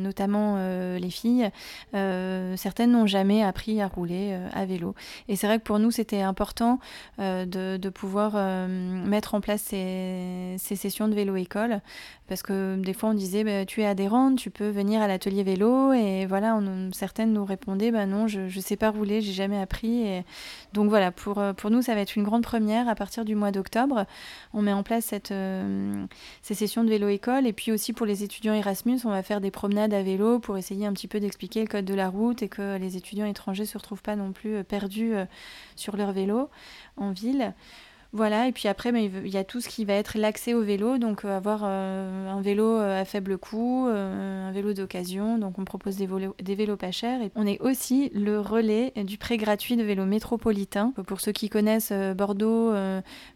notamment 0.00 0.56
les 0.96 1.10
filles, 1.10 1.50
certaines 1.92 2.92
n'ont 2.92 3.06
jamais 3.06 3.42
appris 3.42 3.80
à 3.80 3.88
rouler 3.88 4.36
à 4.52 4.64
vélo. 4.64 4.94
Et 5.28 5.36
c'est 5.36 5.46
vrai 5.46 5.58
que 5.58 5.64
pour 5.64 5.78
nous, 5.78 5.90
c'était 5.90 6.20
important 6.20 6.78
de, 7.18 7.88
pouvoir 7.88 8.34
mettre 8.68 9.34
en 9.34 9.40
place 9.40 9.62
ces, 9.62 10.56
sessions 10.58 11.08
de 11.08 11.14
vélo-école. 11.14 11.80
Parce 12.28 12.42
que 12.42 12.76
des 12.76 12.94
fois, 12.94 13.10
on 13.10 13.14
disait, 13.14 13.44
ben, 13.44 13.66
tu 13.66 13.82
es 13.82 13.86
adhérente, 13.86 14.38
tu 14.38 14.50
peux 14.50 14.68
venir 14.68 15.02
à 15.02 15.08
l'atelier 15.08 15.42
vélo. 15.42 15.92
Et 15.92 16.26
voilà, 16.26 16.58
certaines 16.92 17.32
nous 17.32 17.44
répondaient, 17.44 17.90
ben 17.90 18.06
non, 18.06 18.26
je 18.26 18.40
ne 18.40 18.62
sais 18.62 18.76
pas 18.76 18.90
rouler, 18.90 19.20
j'ai 19.20 19.32
jamais 19.32 19.60
appris. 19.60 20.06
Et 20.06 20.24
donc 20.72 20.88
voilà, 20.88 21.10
pour, 21.10 21.42
pour 21.56 21.70
nous, 21.70 21.82
ça 21.82 21.94
va 21.94 22.00
être 22.00 22.16
une 22.16 22.24
grande 22.24 22.42
première 22.42 22.61
à 22.70 22.94
partir 22.94 23.24
du 23.24 23.34
mois 23.34 23.50
d'octobre. 23.50 24.06
On 24.54 24.62
met 24.62 24.72
en 24.72 24.82
place 24.82 25.12
euh, 25.30 26.06
ces 26.42 26.54
sessions 26.54 26.84
de 26.84 26.88
vélo-école. 26.88 27.46
Et 27.46 27.52
puis 27.52 27.72
aussi 27.72 27.92
pour 27.92 28.06
les 28.06 28.22
étudiants 28.22 28.54
Erasmus, 28.54 29.00
on 29.04 29.10
va 29.10 29.22
faire 29.22 29.40
des 29.40 29.50
promenades 29.50 29.92
à 29.92 30.02
vélo 30.02 30.38
pour 30.38 30.56
essayer 30.56 30.86
un 30.86 30.92
petit 30.92 31.08
peu 31.08 31.20
d'expliquer 31.20 31.62
le 31.62 31.66
code 31.66 31.84
de 31.84 31.94
la 31.94 32.08
route 32.08 32.42
et 32.42 32.48
que 32.48 32.78
les 32.78 32.96
étudiants 32.96 33.26
étrangers 33.26 33.64
ne 33.64 33.68
se 33.68 33.78
retrouvent 33.78 34.02
pas 34.02 34.16
non 34.16 34.32
plus 34.32 34.56
euh, 34.56 34.62
perdus 34.62 35.14
euh, 35.14 35.24
sur 35.76 35.96
leur 35.96 36.12
vélo 36.12 36.48
en 36.96 37.10
ville. 37.10 37.54
Voilà, 38.14 38.46
et 38.46 38.52
puis 38.52 38.68
après, 38.68 38.92
il 38.92 39.28
y 39.28 39.38
a 39.38 39.44
tout 39.44 39.62
ce 39.62 39.70
qui 39.70 39.86
va 39.86 39.94
être 39.94 40.18
l'accès 40.18 40.52
au 40.52 40.60
vélo, 40.60 40.98
donc 40.98 41.24
euh, 41.24 41.34
avoir 41.34 41.62
euh, 41.64 42.30
un 42.30 42.42
vélo 42.42 42.66
euh, 42.66 43.00
à 43.00 43.06
faible 43.06 43.38
coût, 43.38 43.86
un 43.88 44.52
vélo 44.52 44.74
d'occasion, 44.74 45.38
donc 45.38 45.58
on 45.58 45.64
propose 45.64 45.96
des, 45.96 46.06
des, 46.42 46.54
vélos 46.54 46.76
pas 46.76 46.90
chers. 46.90 47.22
Et 47.22 47.30
on 47.36 47.46
est 47.46 47.58
aussi 47.62 48.10
le 48.14 48.38
relais 48.38 48.92
du 48.96 49.16
prêt 49.16 49.38
gratuit 49.38 49.76
de 49.76 49.82
vélos 49.82 50.04
métropolitains. 50.04 50.92
Pour 51.06 51.22
ceux 51.22 51.32
qui 51.32 51.48
connaissent 51.48 51.92
Bordeaux, 52.14 52.74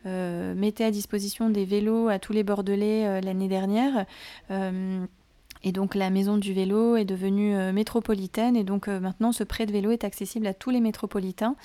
mettez 0.05 0.85
à 0.85 0.91
disposition 0.91 1.49
des 1.49 1.65
vélos 1.65 2.09
à 2.09 2.19
tous 2.19 2.35
les 2.35 2.43
Bordelais 2.43 3.23
l'année 3.23 3.49
dernière. 3.49 4.05
Et 5.63 5.73
donc 5.73 5.95
la 5.95 6.11
maison 6.11 6.37
du 6.37 6.53
vélo 6.53 6.97
est 6.97 7.07
devenue 7.07 7.73
métropolitaine 7.73 8.57
et 8.57 8.65
donc 8.65 8.89
maintenant 8.89 9.33
ce 9.33 9.43
prêt 9.43 9.65
de 9.65 9.73
vélo 9.73 9.91
est 9.91 10.05
accessible 10.05 10.47
à 10.47 10.55
tous 10.55 10.71
les 10.71 10.81
métropolitains. 10.81 11.57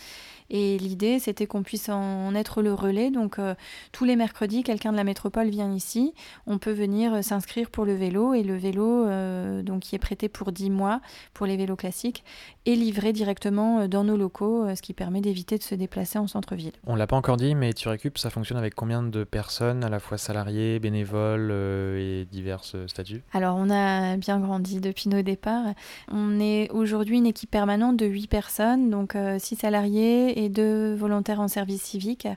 Et 0.50 0.78
l'idée, 0.78 1.20
c'était 1.20 1.48
qu'on 1.48 1.64
puisse 1.64 1.90
en 1.90 2.34
être 2.36 2.62
le 2.62 2.74
relais. 2.74 3.12
Donc, 3.12 3.40
euh, 3.40 3.56
tous 3.92 4.06
les 4.06 4.16
mercredis, 4.16 4.64
quelqu'un 4.64 4.92
de 4.92 4.98
la 4.98 5.04
métropole 5.04 5.50
vient 5.50 5.72
ici. 5.74 6.14
On 6.48 6.58
peut 6.58 6.72
venir 6.72 7.14
euh, 7.14 7.22
s'inscrire 7.22 7.70
pour 7.70 7.86
le 7.86 7.94
vélo. 7.94 8.34
Et 8.34 8.44
le 8.44 8.58
vélo, 8.58 9.06
euh, 9.06 9.62
donc, 9.62 9.82
qui 9.82 9.96
est 9.96 10.00
prêté 10.00 10.30
pour 10.30 10.52
10 10.52 10.70
mois 10.70 11.02
pour 11.34 11.46
les 11.46 11.58
vélos 11.58 11.76
classiques, 11.76 12.24
est 12.66 12.76
livré 12.76 13.14
directement 13.14 13.88
dans 13.88 14.04
nos 14.04 14.18
locaux, 14.18 14.68
ce 14.76 14.82
qui 14.82 14.94
permet 14.94 15.22
d'éviter 15.22 15.58
de 15.58 15.64
se 15.64 15.76
déplacer 15.76 16.20
en 16.20 16.28
centre-ville. 16.28 16.74
On 16.86 16.96
l'a 16.96 17.08
pas 17.08 17.16
encore 17.16 17.38
dit, 17.38 17.56
mais 17.56 17.74
tu 17.74 17.88
récupères, 17.88 18.22
ça 18.22 18.30
fonctionne 18.30 18.58
avec 18.58 18.76
combien 18.76 19.02
de 19.02 19.24
personnes, 19.24 19.84
à 19.84 19.90
la 19.90 20.00
fois 20.00 20.18
salariés, 20.18 20.80
bénévoles 20.80 21.52
et 21.98 22.28
divers 22.30 22.64
statuts? 22.64 23.24
Alors, 23.34 23.56
on 23.58 23.70
a 23.70 24.18
bien 24.18 24.40
grandi 24.40 24.80
depuis 24.80 25.10
nos 25.10 25.22
départs. 25.22 25.74
On 26.12 26.40
est 26.40 26.70
aujourd'hui 26.72 27.18
une 27.18 27.26
équipe 27.26 27.50
permanente 27.50 27.98
de 27.98 28.06
8 28.06 28.28
personnes, 28.28 28.90
donc 28.90 29.18
6 29.40 29.56
salariés 29.56 30.41
et 30.41 30.41
deux 30.50 30.96
volontaires 30.96 31.40
en 31.40 31.48
service 31.48 31.82
civique. 31.82 32.28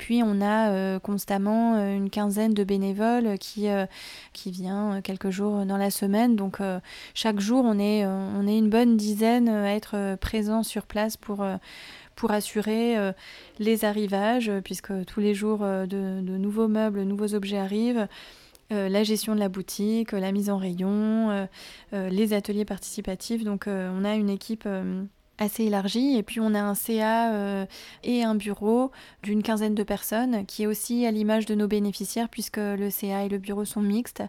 Puis 0.00 0.22
on 0.24 0.40
a 0.40 0.70
euh, 0.70 0.98
constamment 0.98 1.74
euh, 1.76 1.94
une 1.94 2.08
quinzaine 2.08 2.54
de 2.54 2.64
bénévoles 2.64 3.36
qui, 3.38 3.68
euh, 3.68 3.84
qui 4.32 4.50
vient 4.50 5.02
quelques 5.02 5.28
jours 5.28 5.66
dans 5.66 5.76
la 5.76 5.90
semaine. 5.90 6.36
Donc 6.36 6.58
chaque 7.12 7.38
jour, 7.38 7.66
on 7.66 7.78
est, 7.78 8.06
on 8.06 8.46
est 8.46 8.56
une 8.56 8.70
bonne 8.70 8.96
dizaine 8.96 9.50
à 9.50 9.74
être 9.74 10.16
présents 10.16 10.62
sur 10.62 10.86
place 10.86 11.18
pour, 11.18 11.44
pour 12.16 12.30
assurer 12.30 12.96
les 13.58 13.84
arrivages, 13.84 14.50
puisque 14.64 15.04
tous 15.04 15.20
les 15.20 15.34
jours 15.34 15.58
de 15.58 16.20
nouveaux 16.20 16.68
meubles, 16.68 17.02
nouveaux 17.02 17.34
objets 17.34 17.58
arrivent. 17.58 18.08
la 18.70 19.04
gestion 19.04 19.34
de 19.34 19.40
la 19.40 19.48
boutique, 19.50 20.12
la 20.12 20.32
mise 20.32 20.48
en 20.48 20.56
rayon, 20.56 21.46
les 21.92 22.32
ateliers 22.32 22.64
participatifs. 22.64 23.44
Donc 23.44 23.64
on 23.66 24.04
a 24.04 24.14
une 24.14 24.30
équipe 24.30 24.66
assez 25.40 25.64
élargie. 25.64 26.16
Et 26.16 26.22
puis 26.22 26.38
on 26.38 26.54
a 26.54 26.60
un 26.60 26.74
CA 26.74 27.32
euh, 27.32 27.66
et 28.04 28.22
un 28.22 28.34
bureau 28.34 28.92
d'une 29.22 29.42
quinzaine 29.42 29.74
de 29.74 29.82
personnes 29.82 30.46
qui 30.46 30.62
est 30.62 30.66
aussi 30.66 31.06
à 31.06 31.10
l'image 31.10 31.46
de 31.46 31.54
nos 31.54 31.66
bénéficiaires 31.66 32.28
puisque 32.28 32.58
le 32.58 32.90
CA 32.90 33.24
et 33.24 33.28
le 33.28 33.38
bureau 33.38 33.64
sont 33.64 33.80
mixtes. 33.80 34.22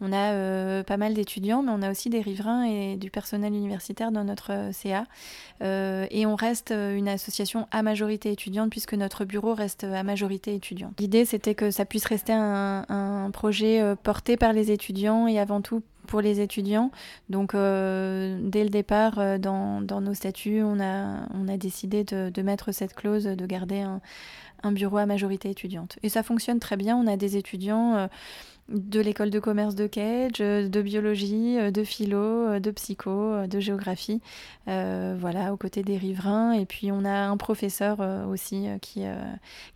On 0.00 0.12
a 0.12 0.32
euh, 0.32 0.82
pas 0.82 0.96
mal 0.96 1.14
d'étudiants, 1.14 1.62
mais 1.62 1.72
on 1.72 1.82
a 1.82 1.90
aussi 1.90 2.10
des 2.10 2.20
riverains 2.20 2.64
et 2.64 2.96
du 2.96 3.10
personnel 3.10 3.54
universitaire 3.54 4.12
dans 4.12 4.24
notre 4.24 4.52
euh, 4.52 4.72
CA. 4.72 5.06
et 5.62 6.26
on 6.26 6.34
reste 6.34 6.72
une 6.72 7.08
association 7.08 7.68
à 7.70 7.82
majorité 7.82 8.32
étudiante 8.32 8.70
puisque 8.70 8.94
notre 8.94 9.24
bureau 9.24 9.54
reste 9.54 9.84
à 9.84 10.02
majorité 10.02 10.54
étudiante. 10.54 10.92
L'idée 10.98 11.24
c'était 11.24 11.54
que 11.54 11.70
ça 11.70 11.84
puisse 11.84 12.04
rester 12.04 12.32
un, 12.32 12.84
un 12.88 13.30
projet 13.30 13.94
porté 14.02 14.36
par 14.36 14.52
les 14.52 14.72
étudiants 14.72 15.28
et 15.28 15.38
avant 15.38 15.60
tout 15.60 15.82
pour 16.06 16.20
les 16.20 16.40
étudiants. 16.40 16.90
Donc, 17.28 17.54
euh, 17.54 18.38
dès 18.42 18.64
le 18.64 18.70
départ, 18.70 19.18
euh, 19.18 19.38
dans, 19.38 19.80
nos 19.80 20.14
statuts, 20.14 20.62
on 20.62 20.80
a, 20.80 21.56
décidé 21.56 22.04
de, 22.04 22.42
mettre 22.42 22.72
cette 22.72 22.94
clause 22.94 23.24
de 23.24 23.46
garder 23.46 23.80
un, 23.80 24.00
un, 24.62 24.72
bureau 24.72 24.98
à 24.98 25.06
majorité 25.06 25.50
étudiante. 25.50 25.98
Et 26.02 26.08
ça 26.08 26.22
fonctionne 26.22 26.60
très 26.60 26.76
bien. 26.76 26.96
On 26.96 27.06
a 27.06 27.16
des 27.16 27.36
étudiants. 27.36 28.08
Euh, 28.70 28.78
de 28.86 29.00
l'école 29.00 29.30
de 29.30 29.38
commerce 29.38 29.74
de 29.74 29.86
Cage, 29.86 30.38
de 30.38 30.82
biologie, 30.82 31.56
de 31.70 31.84
philo, 31.84 32.58
de 32.58 32.70
psycho, 32.70 33.46
de 33.46 33.60
géographie, 33.60 34.20
voilà, 34.66 35.52
aux 35.52 35.56
côtés 35.56 35.82
des 35.82 35.96
riverains. 35.96 36.52
Et 36.52 36.66
puis 36.66 36.90
on 36.92 37.04
a 37.04 37.26
un 37.26 37.36
professeur 37.36 38.00
aussi 38.28 38.66
qui, 38.80 39.04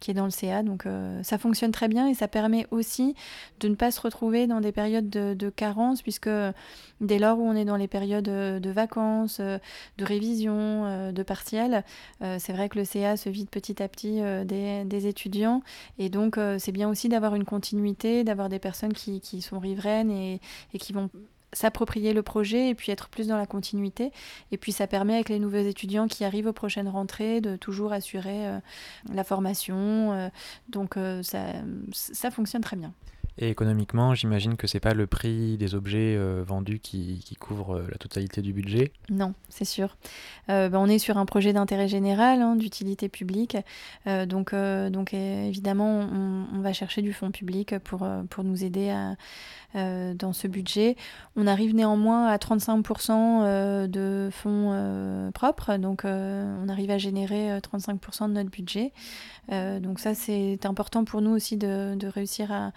qui 0.00 0.10
est 0.10 0.14
dans 0.14 0.24
le 0.24 0.30
CA, 0.30 0.62
donc 0.62 0.84
ça 1.22 1.38
fonctionne 1.38 1.72
très 1.72 1.88
bien 1.88 2.08
et 2.08 2.14
ça 2.14 2.28
permet 2.28 2.66
aussi 2.70 3.14
de 3.60 3.68
ne 3.68 3.74
pas 3.74 3.90
se 3.90 4.00
retrouver 4.00 4.46
dans 4.46 4.60
des 4.60 4.72
périodes 4.72 5.08
de, 5.08 5.50
carence, 5.50 6.02
puisque 6.02 6.30
dès 7.00 7.18
lors 7.18 7.38
où 7.38 7.42
on 7.42 7.54
est 7.54 7.64
dans 7.64 7.76
les 7.76 7.88
périodes 7.88 8.24
de 8.24 8.70
vacances, 8.70 9.40
de 9.40 10.04
révision, 10.04 11.12
de 11.12 11.22
partiels, 11.22 11.84
c'est 12.20 12.52
vrai 12.52 12.68
que 12.68 12.78
le 12.78 12.84
CA 12.84 13.16
se 13.16 13.28
vide 13.28 13.48
petit 13.48 13.82
à 13.82 13.88
petit 13.88 14.20
des, 14.44 14.84
des, 14.84 15.06
étudiants 15.06 15.62
et 15.98 16.08
donc 16.08 16.38
c'est 16.58 16.72
bien 16.72 16.88
aussi 16.88 17.08
d'avoir 17.08 17.34
une 17.34 17.44
continuité, 17.44 18.24
d'avoir 18.24 18.48
des 18.48 18.58
personnes 18.58 18.79
qui, 18.88 19.42
sont 19.42 19.58
riveraines 19.58 20.10
et, 20.10 20.40
qui 20.78 20.92
vont 20.92 21.10
s'approprier 21.52 22.12
le 22.12 22.22
projet 22.22 22.68
et 22.68 22.74
puis 22.74 22.92
être 22.92 23.08
plus 23.08 23.26
dans 23.26 23.36
la 23.36 23.46
continuité. 23.46 24.12
Et 24.52 24.56
puis 24.56 24.72
ça 24.72 24.86
permet 24.86 25.14
avec 25.14 25.28
les 25.28 25.38
nouveaux 25.38 25.56
étudiants 25.58 26.06
qui 26.06 26.24
arrivent 26.24 26.46
aux 26.46 26.52
prochaines 26.52 26.88
rentrées 26.88 27.40
de 27.40 27.56
toujours 27.56 27.92
assurer 27.92 28.46
euh, 28.46 28.58
la 29.12 29.24
formation. 29.24 30.12
Euh, 30.12 30.28
donc 30.68 30.96
euh, 30.96 31.22
ça, 31.22 31.46
ça 31.92 32.30
fonctionne 32.30 32.62
très 32.62 32.76
bien. 32.76 32.92
Et 33.42 33.48
économiquement, 33.48 34.14
j'imagine 34.14 34.58
que 34.58 34.66
c'est 34.66 34.80
pas 34.80 34.92
le 34.92 35.06
prix 35.06 35.56
des 35.56 35.74
objets 35.74 36.14
euh, 36.14 36.44
vendus 36.46 36.78
qui, 36.78 37.24
couvre 37.40 37.76
euh, 37.76 37.86
la 37.90 37.96
totalité 37.96 38.42
du 38.42 38.52
budget? 38.52 38.92
Non, 39.08 39.32
c'est 39.48 39.64
sûr. 39.64 39.96
Euh, 40.50 40.68
bah, 40.68 40.78
on 40.78 40.86
est 40.86 40.98
sur 40.98 41.16
un 41.16 41.24
projet 41.24 41.54
d'intérêt 41.54 41.88
général, 41.88 42.42
hein, 42.42 42.54
d'utilité 42.54 43.08
publique. 43.08 43.56
donc, 44.06 44.54
donc 44.54 45.14
évidemment, 45.14 46.00
on, 46.52 46.60
va 46.60 46.74
chercher 46.74 47.00
du 47.00 47.14
fonds 47.14 47.30
public 47.30 47.78
pour, 47.78 48.06
pour 48.28 48.44
nous 48.44 48.62
aider 48.62 48.94
dans 49.74 50.32
ce 50.32 50.46
budget. 50.46 50.96
On 51.36 51.46
arrive 51.46 51.74
néanmoins 51.74 52.26
à 52.26 52.36
35% 52.36 53.88
de 53.88 54.28
fonds 54.30 55.30
propres, 55.32 55.76
donc 55.76 56.02
on 56.04 56.68
arrive 56.68 56.90
à 56.90 56.98
générer 56.98 57.58
35% 57.58 58.28
de 58.28 58.32
notre 58.34 58.50
budget. 58.50 58.92
donc 59.48 60.00
ça, 60.00 60.14
c'est 60.14 60.66
important 60.66 61.04
pour 61.04 61.22
nous 61.22 61.30
aussi 61.30 61.56
de, 61.56 61.94
de 61.94 62.06
réussir 62.06 62.52
à, 62.52 62.72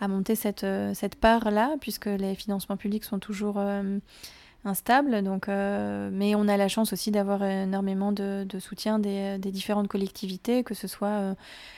à, 0.00 0.08
monter 0.08 0.34
cette, 0.34 0.66
cette 0.94 1.16
part-là, 1.16 1.76
puisque 1.80 2.06
les 2.06 2.34
financements 2.34 2.76
publics 2.76 3.04
sont 3.04 3.18
toujours 3.18 3.58
instable. 4.64 5.22
Donc, 5.22 5.48
euh, 5.48 6.10
mais 6.12 6.34
on 6.34 6.48
a 6.48 6.56
la 6.56 6.68
chance 6.68 6.92
aussi 6.92 7.10
d'avoir 7.10 7.42
énormément 7.42 8.12
de, 8.12 8.46
soutien 8.58 8.98
des, 8.98 9.38
différentes 9.38 9.88
collectivités, 9.88 10.62
que 10.64 10.74
ce 10.74 10.86
soit 10.86 11.08
euh, 11.08 11.34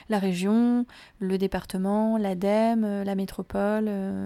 la 0.09 0.19
région, 0.19 0.85
le 1.19 1.37
département, 1.37 2.17
l'ADEME, 2.17 2.83
euh, 2.83 3.03
la 3.03 3.15
métropole, 3.15 3.85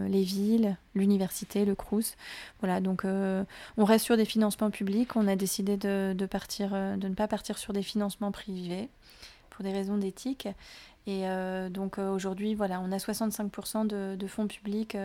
les 0.09 0.23
villes, 0.23 0.77
l'université, 0.93 1.65
le 1.65 1.75
CRUS. 1.75 2.15
Voilà, 2.59 2.79
donc 2.79 3.05
on 3.05 3.85
reste 3.85 4.05
sur 4.05 4.17
des 4.17 4.25
financements 4.25 4.71
publics. 4.71 5.15
On 5.15 5.27
a 5.27 5.35
décidé 5.35 5.77
de, 5.77 6.25
partir, 6.25 6.71
de 6.71 7.07
ne 7.07 7.13
pas 7.13 7.27
partir 7.27 7.57
sur 7.57 7.73
des 7.73 7.83
financements 7.83 8.31
privés 8.31 8.89
pour 9.49 9.63
des 9.63 9.71
raisons 9.71 9.97
d'éthique. 9.97 10.47
Et 11.07 11.23
donc 11.69 11.99
aujourd'hui, 11.99 12.55
voilà, 12.55 12.81
on 12.81 12.91
a 12.91 12.97
65% 12.97 13.85
de, 13.85 14.15
de, 14.15 14.27
fonds 14.27 14.47
publics 14.47 14.97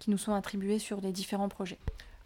qui 0.00 0.10
nous 0.10 0.18
sont 0.18 0.34
attribués 0.34 0.80
sur 0.80 1.00
les 1.00 1.12
différents 1.12 1.48
projets. 1.48 1.78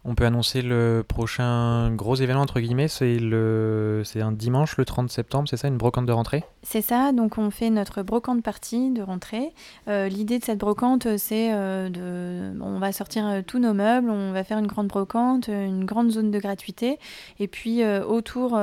On 0.07 0.13
peut 0.13 0.25
annoncer 0.25 0.61
le 0.61 1.03
prochain 1.05 1.89
gros 1.89 2.13
événement, 2.13 2.43
entre 2.43 2.59
guillemets, 2.59 2.87
c'est 2.87 3.17
le... 3.17 4.03
un 4.21 4.31
dimanche, 4.31 4.77
le 4.77 4.85
30 4.85 5.09
septembre, 5.09 5.49
c'est 5.49 5.57
ça, 5.57 5.67
une 5.67 5.77
brocante 5.77 6.05
de 6.05 6.11
rentrée? 6.11 6.43
C'est 6.61 6.83
ça, 6.83 7.11
donc 7.11 7.39
on 7.39 7.49
fait 7.49 7.71
notre 7.71 8.03
brocante 8.03 8.43
partie 8.43 8.91
de 8.91 9.01
rentrée. 9.01 9.51
Euh, 9.87 10.07
l'idée 10.07 10.37
de 10.37 10.43
cette 10.43 10.59
brocante, 10.59 11.17
c'est 11.17 11.51
euh, 11.53 11.89
de... 11.89 12.59
On 12.61 12.77
va 12.77 12.91
sortir 12.91 13.25
euh, 13.25 13.41
tous 13.41 13.57
nos 13.57 13.73
meubles, 13.73 14.11
on 14.11 14.31
va 14.31 14.43
faire 14.43 14.59
une 14.59 14.67
grande 14.67 14.87
brocante, 14.89 15.47
une 15.47 15.85
grande 15.85 16.11
zone 16.11 16.29
de 16.29 16.37
gratuité. 16.37 16.99
Et 17.39 17.47
puis 17.47 17.83
autour 17.85 18.59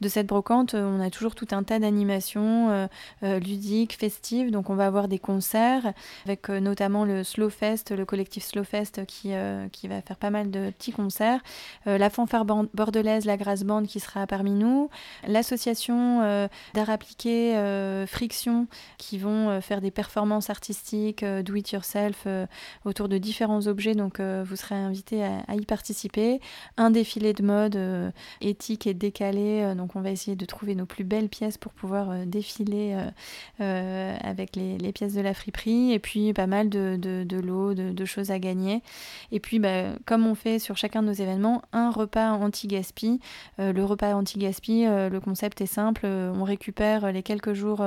de 0.00 0.08
cette 0.08 0.26
brocante, 0.26 0.74
on 0.74 1.00
a 1.00 1.10
toujours 1.10 1.34
tout 1.34 1.48
un 1.52 1.62
tas 1.62 1.78
d'animations 1.78 2.88
ludiques, 3.22 3.96
festives. 3.96 4.50
Donc 4.50 4.70
on 4.70 4.74
va 4.74 4.86
avoir 4.86 5.08
des 5.08 5.18
concerts, 5.18 5.92
avec 6.24 6.48
notamment 6.48 7.04
le 7.04 7.24
Slow 7.24 7.50
Fest, 7.50 7.92
le 7.92 8.04
collectif 8.04 8.44
Slow 8.44 8.64
Fest 8.64 9.04
qui, 9.06 9.32
qui 9.72 9.88
va 9.88 10.02
faire 10.02 10.16
pas 10.16 10.30
mal 10.30 10.50
de 10.50 10.72
petit 10.80 10.92
concert. 10.92 11.40
Euh, 11.86 11.98
la 11.98 12.08
fanfare 12.08 12.44
bordelaise, 12.44 13.26
la 13.26 13.36
Grasse 13.36 13.64
Band 13.64 13.84
qui 13.84 14.00
sera 14.00 14.26
parmi 14.26 14.52
nous. 14.52 14.88
L'association 15.26 16.22
euh, 16.22 16.48
d'art 16.74 16.88
appliqué 16.88 17.56
euh, 17.56 18.06
Friction 18.06 18.66
qui 18.96 19.18
vont 19.18 19.60
faire 19.60 19.80
des 19.80 19.90
performances 19.90 20.48
artistiques, 20.48 21.24
do 21.24 21.54
it 21.54 21.70
yourself 21.72 22.26
autour 22.84 23.08
de 23.08 23.18
différents 23.18 23.66
objets. 23.66 23.94
Donc 23.94 24.20
vous 24.20 24.56
serez 24.56 24.74
invité 24.74 25.22
à, 25.24 25.54
y 25.54 25.64
participer. 25.66 26.40
Un 26.76 26.90
défilé 26.90 27.32
de 27.32 27.42
mode 27.42 28.12
éthique 28.40 28.86
et 28.86 28.94
décalé. 28.94 29.74
donc 29.76 29.96
on 29.96 30.00
va 30.00 30.10
essayer 30.10 30.36
de 30.36 30.44
trouver 30.44 30.74
nos 30.74 30.86
plus 30.86 31.04
belles 31.04 31.28
pièces 31.28 31.58
pour 31.58 31.72
pouvoir 31.72 32.26
défiler 32.26 32.96
avec 33.58 34.56
les, 34.56 34.92
pièces 34.92 35.14
de 35.14 35.20
la 35.20 35.34
friperie. 35.34 35.92
Et 35.92 35.98
puis 35.98 36.32
pas 36.32 36.46
mal 36.46 36.68
de, 36.70 36.96
de, 36.96 37.36
lots, 37.36 37.74
de, 37.74 38.04
choses 38.04 38.30
à 38.30 38.38
gagner. 38.38 38.82
Et 39.32 39.40
puis 39.40 39.58
bah, 39.58 39.94
comme 40.06 40.26
on 40.26 40.34
fait 40.34 40.58
sur 40.58 40.69
sur 40.70 40.76
chacun 40.76 41.02
de 41.02 41.08
nos 41.08 41.12
événements 41.12 41.62
un 41.72 41.90
repas 41.90 42.30
anti-gaspi. 42.30 43.18
Euh, 43.58 43.72
le 43.72 43.84
repas 43.84 44.14
anti-gaspi, 44.14 44.86
euh, 44.86 45.08
le 45.08 45.18
concept 45.18 45.60
est 45.60 45.66
simple, 45.66 46.02
euh, 46.04 46.32
on 46.32 46.44
récupère 46.44 47.10
les 47.10 47.24
quelques 47.24 47.54
jours 47.54 47.84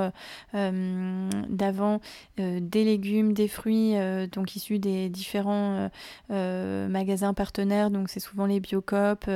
d'avant 0.52 2.00
des 2.36 2.84
légumes, 2.84 3.32
des 3.32 3.48
fruits, 3.48 3.94
donc 4.32 4.54
issus 4.56 4.78
des 4.78 5.08
différents 5.08 5.88
magasins 6.28 7.32
partenaires, 7.32 7.90
donc 7.90 8.08
c'est 8.10 8.20
souvent 8.20 8.46
les 8.46 8.60
Biocop, 8.60 9.30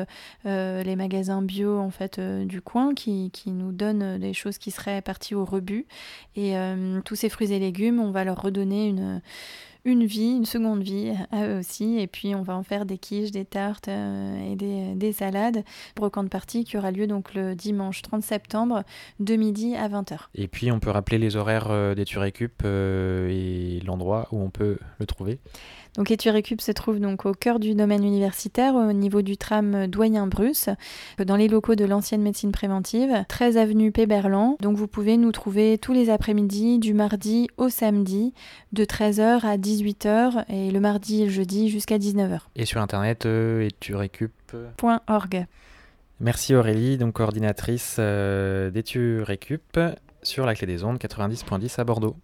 les 0.44 0.96
magasins 0.96 1.42
bio 1.42 1.78
en 1.78 1.90
fait 1.90 2.20
du 2.20 2.60
coin 2.60 2.94
qui, 2.94 3.30
qui, 3.30 3.50
nous 3.52 3.72
donnent 3.72 4.18
des 4.18 4.34
choses 4.34 4.58
qui 4.58 4.70
seraient 4.70 5.02
parties 5.02 5.34
au 5.34 5.44
rebut. 5.44 5.86
Et 6.36 6.54
tous 7.04 7.14
ces 7.14 7.28
fruits 7.28 7.52
et 7.52 7.58
légumes, 7.58 8.00
on 8.00 8.10
va 8.10 8.24
leur 8.24 8.40
redonner 8.40 8.88
une 8.88 9.20
une 9.84 10.04
vie, 10.04 10.36
une 10.36 10.44
seconde 10.44 10.82
vie 10.82 11.12
à 11.30 11.46
eux 11.46 11.58
aussi. 11.58 11.98
Et 11.98 12.06
puis 12.06 12.34
on 12.34 12.42
va 12.42 12.56
en 12.56 12.62
faire 12.62 12.86
des 12.86 12.98
quiches, 12.98 13.30
des 13.30 13.44
tartes 13.44 13.88
euh, 13.88 14.52
et 14.52 14.56
des, 14.56 14.94
des, 14.94 15.12
salades. 15.12 15.64
Brocante 15.96 16.30
partie 16.30 16.64
qui 16.64 16.76
aura 16.76 16.90
lieu 16.90 17.06
donc 17.06 17.34
le 17.34 17.54
dimanche 17.54 18.02
30 18.02 18.22
septembre 18.22 18.84
de 19.20 19.36
midi 19.36 19.74
à 19.76 19.88
20h. 19.88 20.18
Et 20.34 20.48
puis 20.48 20.70
on 20.72 20.80
peut 20.80 20.90
rappeler 20.90 21.18
les 21.18 21.36
horaires 21.36 21.70
euh, 21.70 21.94
des 21.94 22.04
Turécup 22.04 22.62
euh, 22.64 23.28
et 23.30 23.80
l'endroit 23.84 24.28
où 24.32 24.40
on 24.40 24.50
peut 24.50 24.78
le 24.98 25.06
trouver. 25.06 25.38
Donc 25.98 26.12
Éturécup 26.12 26.60
se 26.60 26.70
trouve 26.70 27.00
donc 27.00 27.26
au 27.26 27.32
cœur 27.32 27.58
du 27.58 27.74
domaine 27.74 28.04
universitaire, 28.04 28.76
au 28.76 28.92
niveau 28.92 29.20
du 29.20 29.36
tram 29.36 29.88
Doyen-Bruce, 29.88 30.68
dans 31.18 31.34
les 31.34 31.48
locaux 31.48 31.74
de 31.74 31.84
l'ancienne 31.84 32.22
médecine 32.22 32.52
préventive, 32.52 33.24
13 33.28 33.56
avenue 33.56 33.90
Péberlan. 33.90 34.56
Donc 34.60 34.76
vous 34.76 34.86
pouvez 34.86 35.16
nous 35.16 35.32
trouver 35.32 35.76
tous 35.76 35.92
les 35.92 36.08
après-midi, 36.08 36.78
du 36.78 36.94
mardi 36.94 37.48
au 37.56 37.68
samedi, 37.68 38.32
de 38.72 38.84
13h 38.84 39.44
à 39.44 39.56
18h, 39.56 40.44
et 40.48 40.70
le 40.70 40.78
mardi 40.78 41.22
et 41.22 41.24
le 41.24 41.32
jeudi 41.32 41.68
jusqu'à 41.68 41.98
19h. 41.98 42.42
Et 42.54 42.64
sur 42.64 42.80
internet, 42.80 43.26
euh, 43.26 43.68
Merci 46.20 46.54
Aurélie, 46.54 46.96
donc 46.96 47.14
coordinatrice 47.14 47.96
euh, 47.98 48.70
d'Éturécup 48.70 49.80
sur 50.22 50.46
la 50.46 50.54
clé 50.54 50.68
des 50.68 50.84
ondes 50.84 50.98
90.10 50.98 51.80
à 51.80 51.84
Bordeaux. 51.84 52.14